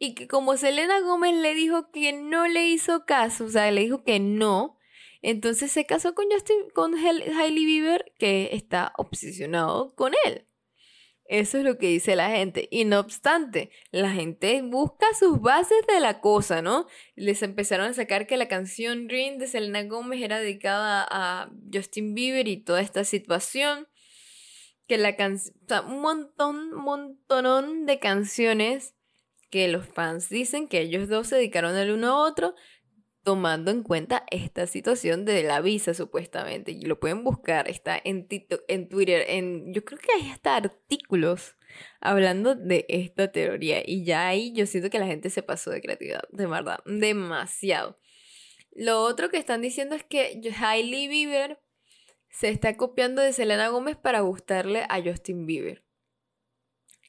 Y 0.00 0.16
que 0.16 0.26
como 0.26 0.56
Selena 0.56 0.98
Gómez 0.98 1.36
le 1.36 1.54
dijo 1.54 1.92
que 1.92 2.12
no 2.12 2.48
le 2.48 2.66
hizo 2.66 3.06
caso, 3.06 3.44
o 3.44 3.48
sea, 3.48 3.70
le 3.70 3.82
dijo 3.82 4.02
que 4.02 4.18
no, 4.18 4.80
entonces 5.22 5.70
se 5.70 5.86
casó 5.86 6.16
con 6.16 6.24
Justin, 6.28 6.70
con 6.74 6.92
Hailey 6.96 7.64
Bieber, 7.66 8.12
que 8.18 8.48
está 8.50 8.92
obsesionado 8.96 9.94
con 9.94 10.12
él. 10.24 10.48
Eso 11.28 11.58
es 11.58 11.64
lo 11.64 11.78
que 11.78 11.88
dice 11.88 12.16
la 12.16 12.30
gente. 12.30 12.68
Y 12.70 12.84
no 12.84 13.00
obstante, 13.00 13.70
la 13.90 14.10
gente 14.10 14.62
busca 14.62 15.06
sus 15.18 15.40
bases 15.40 15.78
de 15.88 16.00
la 16.00 16.20
cosa, 16.20 16.62
¿no? 16.62 16.86
Les 17.14 17.42
empezaron 17.42 17.86
a 17.86 17.94
sacar 17.94 18.26
que 18.26 18.36
la 18.36 18.48
canción 18.48 19.08
Ring 19.08 19.38
de 19.38 19.46
Selena 19.46 19.82
Gómez 19.84 20.22
era 20.22 20.38
dedicada 20.38 21.06
a 21.08 21.50
Justin 21.72 22.14
Bieber 22.14 22.46
y 22.48 22.62
toda 22.62 22.80
esta 22.80 23.04
situación. 23.04 23.88
Que 24.86 24.98
la 24.98 25.16
canción, 25.16 25.56
o 25.64 25.68
sea, 25.68 25.80
un 25.80 26.00
montón, 26.00 26.72
montonón 26.72 27.86
de 27.86 27.98
canciones 27.98 28.94
que 29.50 29.68
los 29.68 29.86
fans 29.86 30.28
dicen 30.28 30.68
que 30.68 30.80
ellos 30.80 31.08
dos 31.08 31.28
se 31.28 31.36
dedicaron 31.36 31.76
el 31.76 31.90
uno 31.90 32.08
a 32.08 32.24
otro 32.24 32.54
tomando 33.26 33.72
en 33.72 33.82
cuenta 33.82 34.24
esta 34.30 34.68
situación 34.68 35.24
de 35.24 35.42
la 35.42 35.60
visa 35.60 35.94
supuestamente. 35.94 36.70
Y 36.70 36.82
lo 36.82 37.00
pueden 37.00 37.24
buscar, 37.24 37.68
está 37.68 38.00
en, 38.04 38.28
en 38.68 38.88
Twitter, 38.88 39.24
en, 39.26 39.74
yo 39.74 39.84
creo 39.84 39.98
que 39.98 40.12
hay 40.12 40.30
hasta 40.30 40.54
artículos 40.54 41.56
hablando 42.00 42.54
de 42.54 42.86
esta 42.88 43.32
teoría. 43.32 43.82
Y 43.84 44.04
ya 44.04 44.28
ahí 44.28 44.52
yo 44.52 44.64
siento 44.66 44.90
que 44.90 45.00
la 45.00 45.08
gente 45.08 45.28
se 45.30 45.42
pasó 45.42 45.72
de 45.72 45.80
creatividad, 45.80 46.22
de 46.30 46.46
verdad, 46.46 46.78
demasiado. 46.86 47.98
Lo 48.70 49.02
otro 49.02 49.28
que 49.28 49.38
están 49.38 49.60
diciendo 49.60 49.96
es 49.96 50.04
que 50.04 50.40
Hailey 50.56 51.08
Bieber 51.08 51.58
se 52.30 52.48
está 52.50 52.76
copiando 52.76 53.22
de 53.22 53.32
Selena 53.32 53.66
Gómez 53.70 53.96
para 53.96 54.20
gustarle 54.20 54.86
a 54.88 55.02
Justin 55.02 55.46
Bieber. 55.46 55.84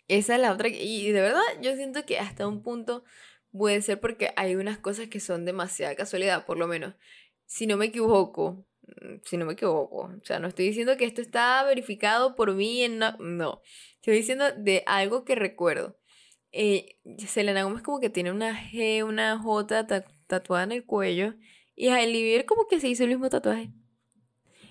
Esa 0.08 0.34
es 0.34 0.42
la 0.42 0.52
otra. 0.52 0.68
Y 0.70 1.12
de 1.12 1.22
verdad, 1.22 1.44
yo 1.62 1.76
siento 1.76 2.08
que 2.08 2.18
hasta 2.18 2.48
un 2.48 2.64
punto 2.64 3.04
puede 3.58 3.82
ser 3.82 4.00
porque 4.00 4.32
hay 4.36 4.56
unas 4.56 4.78
cosas 4.78 5.08
que 5.08 5.20
son 5.20 5.46
demasiada 5.46 5.96
casualidad, 5.96 6.46
por 6.46 6.58
lo 6.58 6.68
menos. 6.68 6.96
Si 7.46 7.68
no 7.68 7.78
me 7.78 7.86
equivoco, 7.88 8.66
mm, 8.84 9.18
si 9.24 9.38
no 9.38 9.46
me 9.46 9.54
equivoco, 9.54 9.98
o 9.98 10.26
sea, 10.26 10.40
no 10.40 10.48
estoy 10.48 10.68
diciendo 10.68 10.98
que 10.98 11.06
esto 11.06 11.22
está 11.22 11.64
verificado 11.64 12.36
por 12.36 12.54
mí 12.54 12.84
en 12.84 13.00
no, 13.00 13.18
no. 13.20 13.62
estoy 13.96 14.16
diciendo 14.16 14.46
de 14.58 14.84
algo 14.86 15.26
que 15.26 15.36
recuerdo. 15.36 15.98
Eh, 16.52 16.98
Selena 17.20 17.64
Gómez 17.64 17.84
como 17.84 18.00
que 18.00 18.10
tiene 18.10 18.32
una 18.32 18.54
G, 18.72 19.04
una 19.04 19.38
J 19.38 19.86
tatuada 20.28 20.64
en 20.64 20.72
el 20.72 20.86
cuello 20.86 21.36
y 21.76 21.90
Hailey 21.90 22.24
Bieber 22.24 22.46
como 22.46 22.68
que 22.68 22.80
se 22.80 22.88
hizo 22.90 23.04
el 23.04 23.10
mismo 23.10 23.30
tatuaje. 23.30 23.72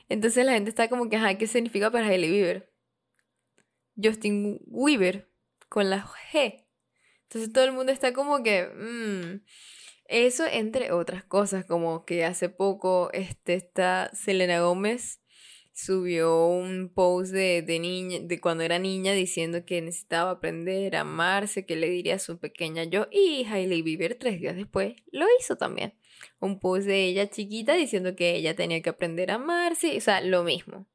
Entonces 0.08 0.44
la 0.44 0.52
gente 0.52 0.70
está 0.70 0.88
como 0.88 1.08
que, 1.08 1.16
ajá, 1.16 1.36
¿qué 1.38 1.46
significa 1.46 1.90
para 1.90 2.06
Hailey 2.06 2.30
Bieber? 2.30 2.72
Justin 4.02 4.60
Weaver 4.66 5.30
con 5.68 5.90
la 5.90 6.06
G. 6.32 6.65
Entonces 7.28 7.52
todo 7.52 7.64
el 7.64 7.72
mundo 7.72 7.92
está 7.92 8.12
como 8.12 8.42
que... 8.42 8.66
Mm". 8.66 9.42
Eso 10.08 10.44
entre 10.46 10.92
otras 10.92 11.24
cosas, 11.24 11.64
como 11.64 12.04
que 12.04 12.24
hace 12.24 12.48
poco 12.48 13.10
este, 13.12 13.54
esta 13.54 14.10
Selena 14.14 14.60
Gómez 14.60 15.20
subió 15.76 16.46
un 16.46 16.90
post 16.94 17.32
de, 17.32 17.60
de, 17.62 17.78
niña, 17.78 18.20
de 18.22 18.40
cuando 18.40 18.62
era 18.64 18.78
niña 18.78 19.12
diciendo 19.12 19.66
que 19.66 19.82
necesitaba 19.82 20.30
aprender 20.30 20.96
a 20.96 21.00
amarse, 21.00 21.66
que 21.66 21.76
le 21.76 21.90
diría 21.90 22.14
a 22.14 22.18
su 22.18 22.38
pequeña 22.38 22.84
yo, 22.84 23.08
y 23.10 23.44
Hailey 23.44 23.82
Bieber 23.82 24.14
tres 24.14 24.40
días 24.40 24.56
después 24.56 24.94
lo 25.12 25.26
hizo 25.38 25.56
también. 25.56 25.94
Un 26.40 26.60
post 26.60 26.86
de 26.86 27.04
ella 27.04 27.28
chiquita 27.28 27.74
diciendo 27.74 28.16
que 28.16 28.36
ella 28.36 28.56
tenía 28.56 28.80
que 28.80 28.90
aprender 28.90 29.30
a 29.30 29.34
amarse, 29.34 29.96
o 29.96 30.00
sea, 30.00 30.20
lo 30.22 30.44
mismo. 30.44 30.86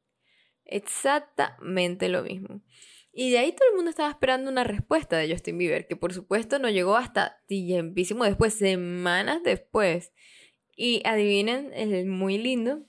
Exactamente 0.65 2.10
lo 2.10 2.23
mismo. 2.23 2.62
Y 3.13 3.32
de 3.32 3.39
ahí 3.39 3.52
todo 3.52 3.69
el 3.69 3.76
mundo 3.76 3.89
estaba 3.89 4.10
esperando 4.10 4.50
una 4.50 4.63
respuesta 4.63 5.17
de 5.17 5.30
Justin 5.30 5.58
Bieber, 5.58 5.88
que 5.88 5.97
por 5.97 6.13
supuesto 6.13 6.60
no 6.60 6.69
llegó 6.69 6.95
hasta 6.95 7.41
tiempísimo 7.47 8.24
después, 8.24 8.54
semanas 8.54 9.43
después. 9.43 10.13
Y 10.76 11.02
adivinen, 11.06 11.71
es 11.74 12.06
muy 12.06 12.38
lindo. 12.38 12.86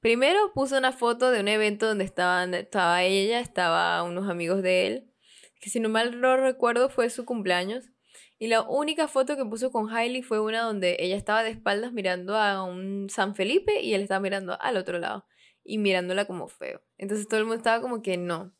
Primero 0.00 0.52
puso 0.54 0.78
una 0.78 0.92
foto 0.92 1.30
de 1.30 1.40
un 1.40 1.48
evento 1.48 1.86
donde 1.86 2.04
estaban, 2.04 2.54
estaba 2.54 3.02
ella, 3.02 3.40
estaba 3.40 4.02
unos 4.02 4.28
amigos 4.28 4.62
de 4.62 4.86
él, 4.86 5.12
que 5.60 5.70
si 5.70 5.80
no 5.80 5.88
mal 5.88 6.20
no 6.20 6.36
recuerdo 6.36 6.88
fue 6.88 7.10
su 7.10 7.24
cumpleaños. 7.24 7.90
Y 8.38 8.48
la 8.48 8.62
única 8.62 9.06
foto 9.06 9.36
que 9.36 9.44
puso 9.44 9.70
con 9.70 9.88
Hailey 9.88 10.22
fue 10.22 10.40
una 10.40 10.62
donde 10.62 10.96
ella 10.98 11.16
estaba 11.16 11.44
de 11.44 11.50
espaldas 11.50 11.92
mirando 11.92 12.36
a 12.36 12.64
un 12.64 13.08
San 13.08 13.36
Felipe 13.36 13.80
y 13.80 13.94
él 13.94 14.02
estaba 14.02 14.18
mirando 14.18 14.60
al 14.60 14.76
otro 14.76 14.98
lado 14.98 15.26
y 15.62 15.78
mirándola 15.78 16.24
como 16.24 16.48
feo. 16.48 16.82
Entonces 16.98 17.28
todo 17.28 17.38
el 17.38 17.46
mundo 17.46 17.58
estaba 17.58 17.80
como 17.80 18.02
que 18.02 18.16
no, 18.16 18.52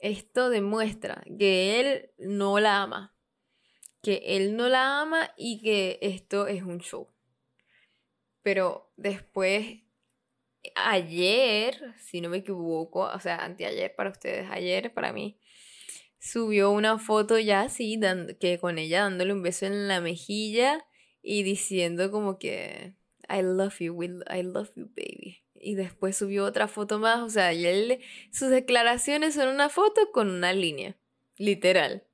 esto 0.00 0.50
demuestra 0.50 1.22
que 1.38 1.80
él 1.80 2.10
no 2.18 2.58
la 2.58 2.82
ama, 2.82 3.14
que 4.02 4.22
él 4.24 4.56
no 4.56 4.68
la 4.68 5.00
ama 5.00 5.30
y 5.36 5.60
que 5.62 5.98
esto 6.02 6.46
es 6.46 6.62
un 6.62 6.80
show. 6.80 7.08
Pero 8.42 8.92
después, 8.96 9.82
ayer, 10.74 11.94
si 11.98 12.20
no 12.20 12.30
me 12.30 12.38
equivoco, 12.38 13.02
o 13.02 13.20
sea, 13.20 13.44
anteayer 13.44 13.94
para 13.94 14.10
ustedes, 14.10 14.50
ayer 14.50 14.92
para 14.94 15.12
mí, 15.12 15.38
subió 16.18 16.70
una 16.70 16.98
foto 16.98 17.38
ya 17.38 17.62
así, 17.62 18.00
que 18.38 18.58
con 18.58 18.78
ella 18.78 19.02
dándole 19.02 19.32
un 19.32 19.42
beso 19.42 19.66
en 19.66 19.88
la 19.88 20.00
mejilla 20.00 20.86
y 21.22 21.42
diciendo 21.42 22.10
como 22.10 22.38
que, 22.38 22.94
I 23.28 23.42
love 23.42 23.78
you, 23.80 24.02
I 24.02 24.42
love 24.42 24.70
you, 24.74 24.86
baby 24.96 25.44
y 25.60 25.74
después 25.74 26.16
subió 26.16 26.44
otra 26.44 26.68
foto 26.68 26.98
más, 26.98 27.20
o 27.20 27.28
sea, 27.28 27.52
sus 28.32 28.50
declaraciones 28.50 29.34
son 29.34 29.48
una 29.48 29.68
foto 29.68 30.10
con 30.12 30.30
una 30.30 30.52
línea, 30.52 30.96
literal. 31.36 32.04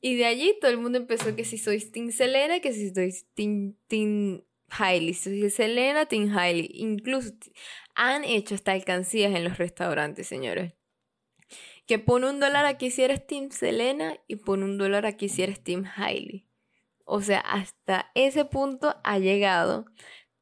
Y 0.00 0.16
de 0.16 0.26
allí 0.26 0.54
todo 0.60 0.70
el 0.70 0.78
mundo 0.78 0.98
empezó 0.98 1.34
que 1.34 1.44
si 1.44 1.58
soy 1.58 1.80
Team 1.80 2.12
Selena, 2.12 2.60
que 2.60 2.72
si 2.72 2.94
soy 2.94 3.14
Team, 3.34 3.74
team 3.88 4.42
Hailey, 4.68 5.14
si 5.14 5.40
soy 5.40 5.50
Selena, 5.50 6.06
Team 6.06 6.36
Hailey. 6.36 6.70
Incluso 6.74 7.32
han 7.94 8.24
hecho 8.24 8.54
hasta 8.54 8.72
alcancías 8.72 9.34
en 9.34 9.44
los 9.44 9.58
restaurantes, 9.58 10.26
señores. 10.26 10.74
Que 11.86 11.98
pone 11.98 12.28
un 12.28 12.40
dólar 12.40 12.66
aquí 12.66 12.90
si 12.90 13.02
eres 13.02 13.26
Team 13.26 13.50
Selena 13.50 14.18
y 14.26 14.36
pone 14.36 14.64
un 14.64 14.76
dólar 14.76 15.06
aquí 15.06 15.28
si 15.28 15.42
eres 15.42 15.62
Team 15.62 15.84
Hailey. 15.96 16.46
O 17.04 17.22
sea, 17.22 17.40
hasta 17.40 18.10
ese 18.14 18.44
punto 18.44 18.96
ha 19.02 19.18
llegado 19.18 19.86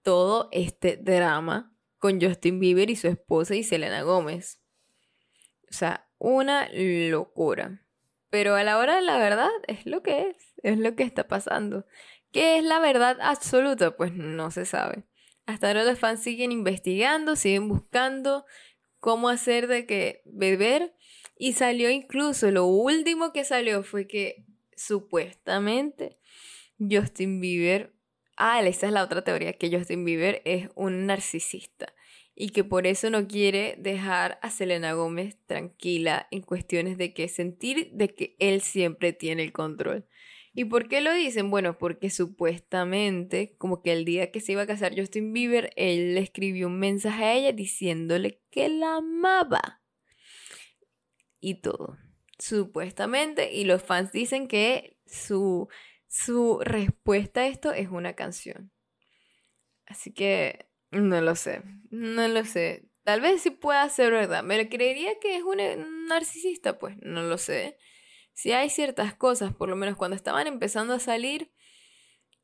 todo 0.03 0.49
este 0.53 0.97
drama 0.97 1.74
con 2.05 2.21
Justin 2.21 2.61
Bieber 2.61 2.91
y 2.91 2.97
su 2.97 3.09
esposa 3.09 3.55
y 3.55 3.65
Selena 3.65 4.03
Gómez. 4.03 4.61
O 5.71 5.73
sea, 5.73 6.07
una 6.19 6.69
locura. 6.71 7.81
Pero 8.29 8.57
a 8.57 8.63
la 8.63 8.77
hora 8.77 8.97
de 8.97 9.01
la 9.01 9.17
verdad 9.17 9.49
es 9.69 9.87
lo 9.87 10.03
que 10.03 10.29
es, 10.29 10.37
es 10.63 10.79
lo 10.79 10.97
que 10.97 11.03
está 11.03 11.29
pasando. 11.29 11.87
¿Qué 12.31 12.59
es 12.59 12.65
la 12.65 12.79
verdad 12.79 13.17
absoluta? 13.23 13.97
Pues 13.97 14.13
no 14.13 14.51
se 14.51 14.67
sabe. 14.67 15.05
Hasta 15.47 15.69
ahora 15.69 15.85
los 15.85 15.99
fans 15.99 16.23
siguen 16.23 16.53
investigando, 16.53 17.37
siguen 17.37 17.71
buscando 17.71 18.45
cómo 19.01 19.31
hacer 19.31 19.67
de 19.67 19.87
que 19.87 20.21
beber. 20.27 20.95
Y 21.39 21.55
salió 21.55 21.89
incluso, 21.89 22.51
lo 22.51 22.67
último 22.67 23.33
que 23.33 23.45
salió 23.45 23.83
fue 23.83 24.07
que 24.07 24.45
supuestamente 24.77 26.19
Justin 26.79 27.41
Bieber 27.41 27.95
Ah, 28.37 28.61
esa 28.63 28.89
es 28.89 28.93
la 28.93 29.05
otra 29.05 29.23
teoría, 29.23 29.53
que 29.53 29.71
Justin 29.71 30.05
Bieber 30.05 30.43
es 30.45 30.69
un 30.75 31.07
narcisista 31.07 31.94
y 32.35 32.51
que 32.51 32.65
por 32.65 32.87
eso 32.87 33.11
no 33.11 33.27
quiere 33.29 33.77
dejar 33.79 34.39
a 34.43 34.51
Selena 34.51 34.93
Gómez 34.93 35.39
tranquila 35.47 36.27
en 36.31 36.43
cuestiones 36.43 36.99
de 36.99 37.15
que 37.15 37.29
sentir 37.29 37.91
de 37.93 38.15
que 38.15 38.37
él 38.39 38.61
siempre 38.61 39.13
tiene 39.13 39.43
el 39.43 39.53
control. 39.53 40.07
¿Y 40.53 40.67
por 40.67 40.89
qué 40.89 41.01
lo 41.01 41.13
dicen? 41.13 41.51
Bueno, 41.51 41.79
porque 41.79 42.11
supuestamente, 42.11 43.57
como 43.59 43.83
que 43.83 43.93
el 43.93 44.05
día 44.05 44.31
que 44.31 44.41
se 44.41 44.53
iba 44.53 44.63
a 44.63 44.67
casar 44.67 44.97
Justin 44.97 45.33
Bieber, 45.33 45.73
él 45.77 46.15
le 46.15 46.21
escribió 46.21 46.69
un 46.69 46.79
mensaje 46.79 47.25
a 47.25 47.35
ella 47.35 47.53
diciéndole 47.53 48.41
que 48.51 48.69
la 48.69 48.97
amaba. 48.97 49.83
Y 51.41 51.61
todo. 51.61 51.99
Supuestamente, 52.39 53.53
y 53.53 53.65
los 53.65 53.83
fans 53.83 54.13
dicen 54.13 54.47
que 54.49 54.97
su 55.07 55.69
su 56.15 56.61
respuesta 56.61 57.41
a 57.41 57.49
esto 57.49 57.73
es 57.73 57.89
una 57.89 58.15
canción. 58.15 58.71
Así 59.85 60.13
que 60.13 60.69
no 60.95 61.21
lo 61.21 61.35
sé, 61.35 61.63
no 61.91 62.29
lo 62.29 62.45
sé. 62.45 62.89
Tal 63.05 63.21
vez 63.21 63.43
sí 63.43 63.51
pueda 63.51 63.87
ser 63.91 64.13
verdad. 64.13 64.43
¿Me 64.43 64.69
creería 64.69 65.19
que 65.21 65.37
es 65.37 65.43
un 65.43 65.59
narcisista? 66.09 66.79
Pues 66.79 66.97
no 67.03 67.23
lo 67.23 67.37
sé. 67.37 67.77
Si 68.33 68.53
hay 68.53 68.71
ciertas 68.71 69.15
cosas, 69.15 69.55
por 69.55 69.69
lo 69.69 69.77
menos 69.77 69.97
cuando 69.97 70.17
estaban 70.17 70.47
empezando 70.47 70.95
a 70.95 70.99
salir, 70.99 71.53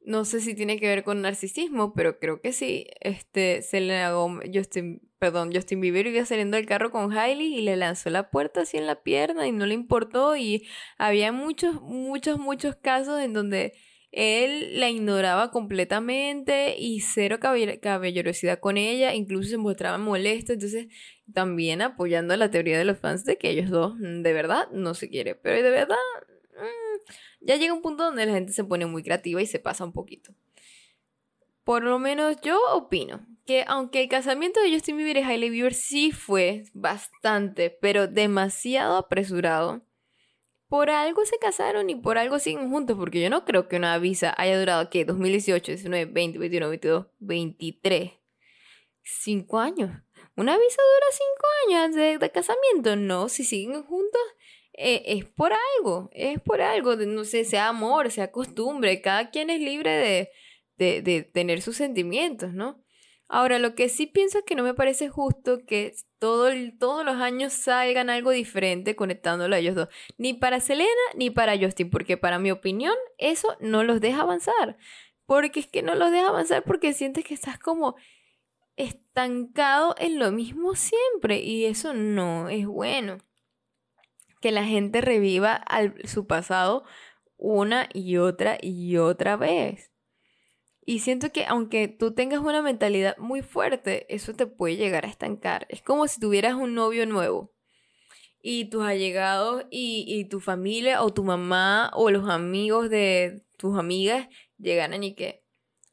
no 0.03 0.25
sé 0.25 0.41
si 0.41 0.55
tiene 0.55 0.79
que 0.79 0.87
ver 0.87 1.05
con 1.05 1.21
narcisismo, 1.23 1.93
pero 1.95 2.19
creo 2.19 2.41
que 2.41 2.53
sí. 2.53 2.87
Este, 3.01 3.63
Selena 3.63 4.13
Gomez, 4.13 4.51
Justin, 4.53 5.03
perdón, 5.19 5.53
Justin 5.55 5.81
Bieber 5.81 6.07
iba 6.07 6.25
saliendo 6.25 6.57
del 6.57 6.67
carro 6.67 6.91
con 6.91 7.13
Hailey 7.17 7.55
y 7.59 7.63
le 7.63 7.77
lanzó 7.77 8.11
la 8.11 8.31
puerta 8.31 8.63
así 8.63 8.77
en 8.77 8.87
la 8.87 9.03
pierna 9.03 9.47
y 9.47 9.53
no 9.53 9.67
le 9.67 9.75
importó. 9.75 10.37
Y 10.37 10.67
había 10.99 11.33
muchos, 11.33 11.81
muchos, 11.83 12.39
muchos 12.39 12.77
casos 12.77 13.21
en 13.21 13.33
donde 13.33 13.73
él 14.13 14.81
la 14.81 14.91
ignoraba 14.91 15.51
completamente 15.51 16.77
y 16.79 17.01
cero 17.01 17.39
caballerosidad 17.41 18.59
con 18.59 18.77
ella, 18.77 19.15
incluso 19.15 19.51
se 19.51 19.57
mostraba 19.57 19.99
molesto, 19.99 20.53
entonces 20.53 20.89
también 21.33 21.81
apoyando 21.81 22.37
la 22.37 22.51
teoría 22.51 22.79
de 22.79 22.85
los 22.85 22.99
fans 22.99 23.25
de 23.25 23.39
que 23.39 23.51
ellos 23.51 23.71
dos 23.71 23.95
mm, 23.97 24.23
de 24.23 24.33
verdad 24.33 24.69
no 24.73 24.95
se 24.95 25.09
quieren, 25.09 25.39
pero 25.43 25.63
de 25.63 25.71
verdad 25.71 25.97
mm, 26.57 27.13
ya 27.41 27.57
llega 27.57 27.73
un 27.73 27.83
punto 27.83 28.05
donde 28.05 28.27
la 28.27 28.33
gente 28.33 28.53
se 28.53 28.65
pone 28.65 28.87
muy 28.87 29.03
creativa 29.03 29.41
y 29.41 29.47
se 29.47 29.61
pasa 29.61 29.85
un 29.85 29.93
poquito. 29.93 30.35
Por 31.63 31.85
lo 31.85 31.99
menos 32.01 32.37
yo 32.43 32.59
opino 32.73 33.25
que 33.47 33.65
aunque 33.67 34.03
el 34.03 34.09
casamiento 34.09 34.61
de 34.61 34.73
Justin 34.73 34.97
Bieber 34.97 35.19
y 35.19 35.23
Hailey 35.23 35.51
Bieber 35.51 35.75
sí 35.75 36.11
fue 36.11 36.65
bastante, 36.73 37.71
pero 37.71 38.09
demasiado 38.09 38.97
apresurado, 38.97 39.83
por 40.71 40.89
algo 40.89 41.27
se 41.27 41.37
casaron 41.39 41.91
y 41.91 41.97
por 41.97 42.17
algo 42.17 42.39
siguen 42.39 42.71
juntos, 42.71 42.97
porque 42.97 43.21
yo 43.21 43.29
no 43.29 43.45
creo 43.45 43.69
que 43.69 43.77
una 43.77 43.99
visa 43.99 44.33
haya 44.39 44.59
durado, 44.59 44.89
¿qué? 44.89 45.05
2018, 45.05 45.73
19, 45.73 46.05
20, 46.13 46.39
21, 46.39 46.69
22, 46.69 47.07
23. 47.19 48.13
Cinco 49.03 49.59
años. 49.59 49.91
Una 50.37 50.57
visa 50.57 50.81
dura 50.81 51.07
cinco 51.11 51.87
años 51.91 52.21
de, 52.21 52.31
casamiento. 52.31 52.95
No, 52.95 53.29
si 53.29 53.43
siguen 53.43 53.83
juntos, 53.83 54.21
eh, 54.75 55.03
es 55.07 55.25
por 55.25 55.53
algo. 55.53 56.09
Es 56.13 56.41
por 56.41 56.63
algo. 56.63 56.95
no 56.95 57.25
sé, 57.25 57.45
sea 57.45 57.67
amor, 57.67 58.13
sea 58.13 58.31
costumbre. 58.31 59.03
Cada 59.03 59.31
quien 59.31 59.51
es 59.51 59.61
libre 59.61 59.91
de, 59.91 60.31
de, 60.77 61.03
de 61.03 61.23
tener 61.25 61.63
sus 61.63 61.77
sentimientos, 61.77 62.53
¿no? 62.53 62.81
Ahora, 63.33 63.61
lo 63.61 63.77
que 63.77 63.89
sí 63.89 64.09
pienso 64.09 64.39
es 64.39 64.45
que 64.45 64.57
no 64.57 64.65
me 64.65 64.75
parece 64.75 65.09
justo 65.09 65.65
que 65.65 65.95
todo 66.19 66.51
todos 66.81 67.05
los 67.05 67.15
años 67.15 67.53
salgan 67.53 68.11
algo 68.11 68.33
diferente 68.33 68.97
conectándolo 68.97 69.55
a 69.55 69.61
ellos 69.61 69.77
dos. 69.77 69.89
Ni 70.19 70.35
para 70.35 70.59
Selena 70.59 70.91
ni 71.15 71.31
para 71.31 71.57
Justin, 71.57 71.91
porque 71.91 72.17
para 72.17 72.41
mi 72.41 72.51
opinión 72.51 72.95
eso 73.19 73.57
no 73.61 73.85
los 73.85 74.01
deja 74.01 74.23
avanzar. 74.23 74.77
Porque 75.27 75.61
es 75.61 75.69
que 75.69 75.83
no 75.83 75.95
los 75.95 76.11
deja 76.11 76.27
avanzar 76.27 76.65
porque 76.65 76.93
sientes 76.93 77.25
que 77.25 77.35
estás 77.35 77.57
como 77.57 77.95
estancado 78.75 79.95
en 79.99 80.19
lo 80.19 80.33
mismo 80.33 80.75
siempre 80.75 81.39
y 81.41 81.67
eso 81.67 81.95
no 81.95 82.49
es 82.49 82.67
bueno. 82.67 83.19
Que 84.41 84.51
la 84.51 84.65
gente 84.65 85.03
reviva 85.03 85.65
su 86.05 86.27
pasado 86.27 86.83
una 87.37 87.89
y 87.95 88.17
otra 88.17 88.59
y 88.61 88.97
otra 88.97 89.37
vez. 89.37 89.90
Y 90.85 91.01
siento 91.01 91.31
que 91.31 91.45
aunque 91.47 91.89
tú 91.89 92.15
tengas 92.15 92.41
una 92.41 92.63
mentalidad 92.63 93.17
muy 93.19 93.43
fuerte, 93.43 94.07
eso 94.15 94.35
te 94.35 94.47
puede 94.47 94.77
llegar 94.77 95.05
a 95.05 95.09
estancar. 95.09 95.67
Es 95.69 95.83
como 95.83 96.09
si 96.09 96.21
tuvieras 96.21 96.55
un 96.55 96.75
novio 96.75 97.07
nuevo 97.07 97.53
y 98.43 98.67
tus 98.67 98.85
allegados 98.85 99.65
y, 99.71 100.05
y 100.09 100.25
tu 100.25 100.41
familia 100.41 101.03
o 101.03 101.13
tu 101.13 101.25
mamá 101.25 101.91
o 101.95 102.11
los 102.11 102.29
amigos 102.29 102.89
de 102.89 103.45
tus 103.59 103.79
amigas 103.79 104.29
llegaran 104.59 105.05
y 105.05 105.15
que, 105.15 105.45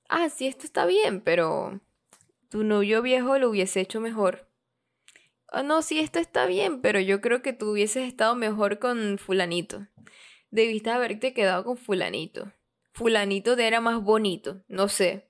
ah, 0.07 0.29
sí, 0.29 0.47
esto 0.47 0.65
está 0.65 0.85
bien, 0.85 1.21
pero 1.21 1.81
tu 2.49 2.63
novio 2.63 3.01
viejo 3.01 3.37
lo 3.37 3.49
hubiese 3.49 3.81
hecho 3.81 3.99
mejor. 3.99 4.49
Oh, 5.51 5.63
no, 5.63 5.81
sí, 5.81 5.99
esto 5.99 6.19
está 6.19 6.45
bien, 6.45 6.81
pero 6.81 6.99
yo 6.99 7.21
creo 7.21 7.41
que 7.41 7.53
tú 7.53 7.71
hubieses 7.71 8.07
estado 8.07 8.35
mejor 8.35 8.79
con 8.79 9.17
fulanito. 9.17 9.87
Debiste 10.49 10.89
haberte 10.89 11.33
quedado 11.33 11.65
con 11.65 11.77
fulanito 11.77 12.51
fulanito 12.97 13.55
de 13.55 13.67
era 13.67 13.79
más 13.79 14.01
bonito, 14.01 14.63
no 14.67 14.87
sé. 14.87 15.29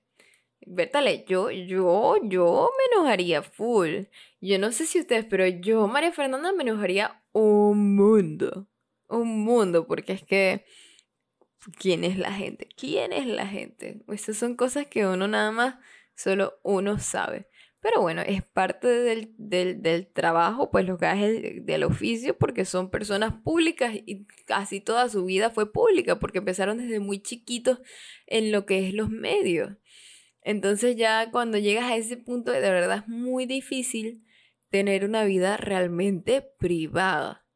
Bertale, 0.66 1.24
yo, 1.28 1.50
yo, 1.50 2.16
yo 2.24 2.70
me 2.76 2.96
enojaría 2.96 3.42
full. 3.42 4.04
Yo 4.40 4.58
no 4.58 4.72
sé 4.72 4.86
si 4.86 5.00
ustedes, 5.00 5.24
pero 5.26 5.46
yo, 5.46 5.86
María 5.86 6.12
Fernanda, 6.12 6.52
me 6.52 6.62
enojaría 6.62 7.22
un 7.32 7.94
mundo. 7.94 8.66
Un 9.08 9.44
mundo, 9.44 9.86
porque 9.86 10.14
es 10.14 10.24
que... 10.24 10.64
¿Quién 11.78 12.04
es 12.04 12.16
la 12.16 12.32
gente? 12.32 12.68
¿Quién 12.76 13.12
es 13.12 13.26
la 13.26 13.46
gente? 13.46 14.02
Esas 14.08 14.38
son 14.38 14.56
cosas 14.56 14.86
que 14.86 15.06
uno 15.06 15.28
nada 15.28 15.50
más, 15.50 15.76
solo 16.14 16.58
uno 16.62 16.98
sabe. 16.98 17.48
Pero 17.80 18.00
bueno, 18.00 18.22
es 18.22 18.42
parte 18.42 18.88
del, 18.88 19.32
del, 19.36 20.06
trabajo, 20.08 20.70
pues 20.70 20.84
los 20.84 20.98
gajes 20.98 21.64
del 21.64 21.84
oficio, 21.84 22.36
porque 22.36 22.64
son 22.64 22.90
personas 22.90 23.34
públicas 23.44 23.94
y 23.94 24.26
casi 24.46 24.80
toda 24.80 25.08
su 25.08 25.24
vida 25.24 25.50
fue 25.50 25.72
pública, 25.72 26.18
porque 26.18 26.38
empezaron 26.38 26.78
desde 26.78 26.98
muy 26.98 27.20
chiquitos 27.20 27.80
en 28.26 28.50
lo 28.50 28.66
que 28.66 28.88
es 28.88 28.94
los 28.94 29.10
medios. 29.10 29.76
Entonces 30.42 30.96
ya 30.96 31.30
cuando 31.30 31.58
llegas 31.58 31.84
a 31.84 31.96
ese 31.96 32.16
punto, 32.16 32.50
de 32.50 32.60
verdad 32.60 33.04
es 33.04 33.08
muy 33.08 33.46
difícil 33.46 34.24
tener 34.70 35.04
una 35.04 35.24
vida 35.24 35.56
realmente 35.56 36.42
privada. 36.58 37.46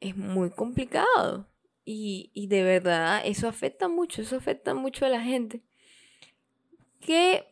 Es 0.00 0.16
muy 0.16 0.50
complicado. 0.50 1.50
Y, 1.84 2.30
y 2.34 2.46
de 2.46 2.62
verdad 2.62 3.22
eso 3.24 3.48
afecta 3.48 3.88
mucho, 3.88 4.22
eso 4.22 4.36
afecta 4.36 4.74
mucho 4.74 5.06
a 5.06 5.08
la 5.08 5.22
gente. 5.22 5.62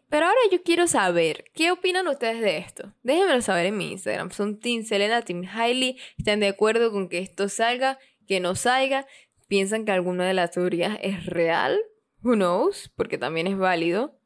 Pero 0.09 0.27
ahora 0.27 0.39
yo 0.51 0.63
quiero 0.63 0.87
saber, 0.87 1.45
¿qué 1.55 1.71
opinan 1.71 2.09
ustedes 2.09 2.41
de 2.41 2.59
esto? 2.59 2.95
Déjenmelo 3.03 3.43
saber 3.43 3.67
en 3.67 3.77
mi 3.77 3.93
Instagram. 3.93 4.31
¿Son 4.31 4.59
Team 4.59 4.85
Selena, 4.85 5.23
Team 5.23 5.45
Hailey? 5.53 5.99
¿Están 6.17 6.41
de 6.41 6.49
acuerdo 6.49 6.91
con 6.91 7.09
que 7.09 7.19
esto 7.19 7.49
salga, 7.49 7.99
que 8.27 8.41
no 8.41 8.55
salga? 8.55 9.07
¿Piensan 9.49 9.85
que 9.85 9.93
alguna 9.93 10.27
de 10.27 10.35
las 10.35 10.51
teorías 10.51 10.99
es 11.03 11.27
real? 11.27 11.79
Who 12.23 12.35
knows? 12.35 12.91
Porque 12.97 13.19
también 13.19 13.47
es 13.47 13.59
válido. 13.59 14.19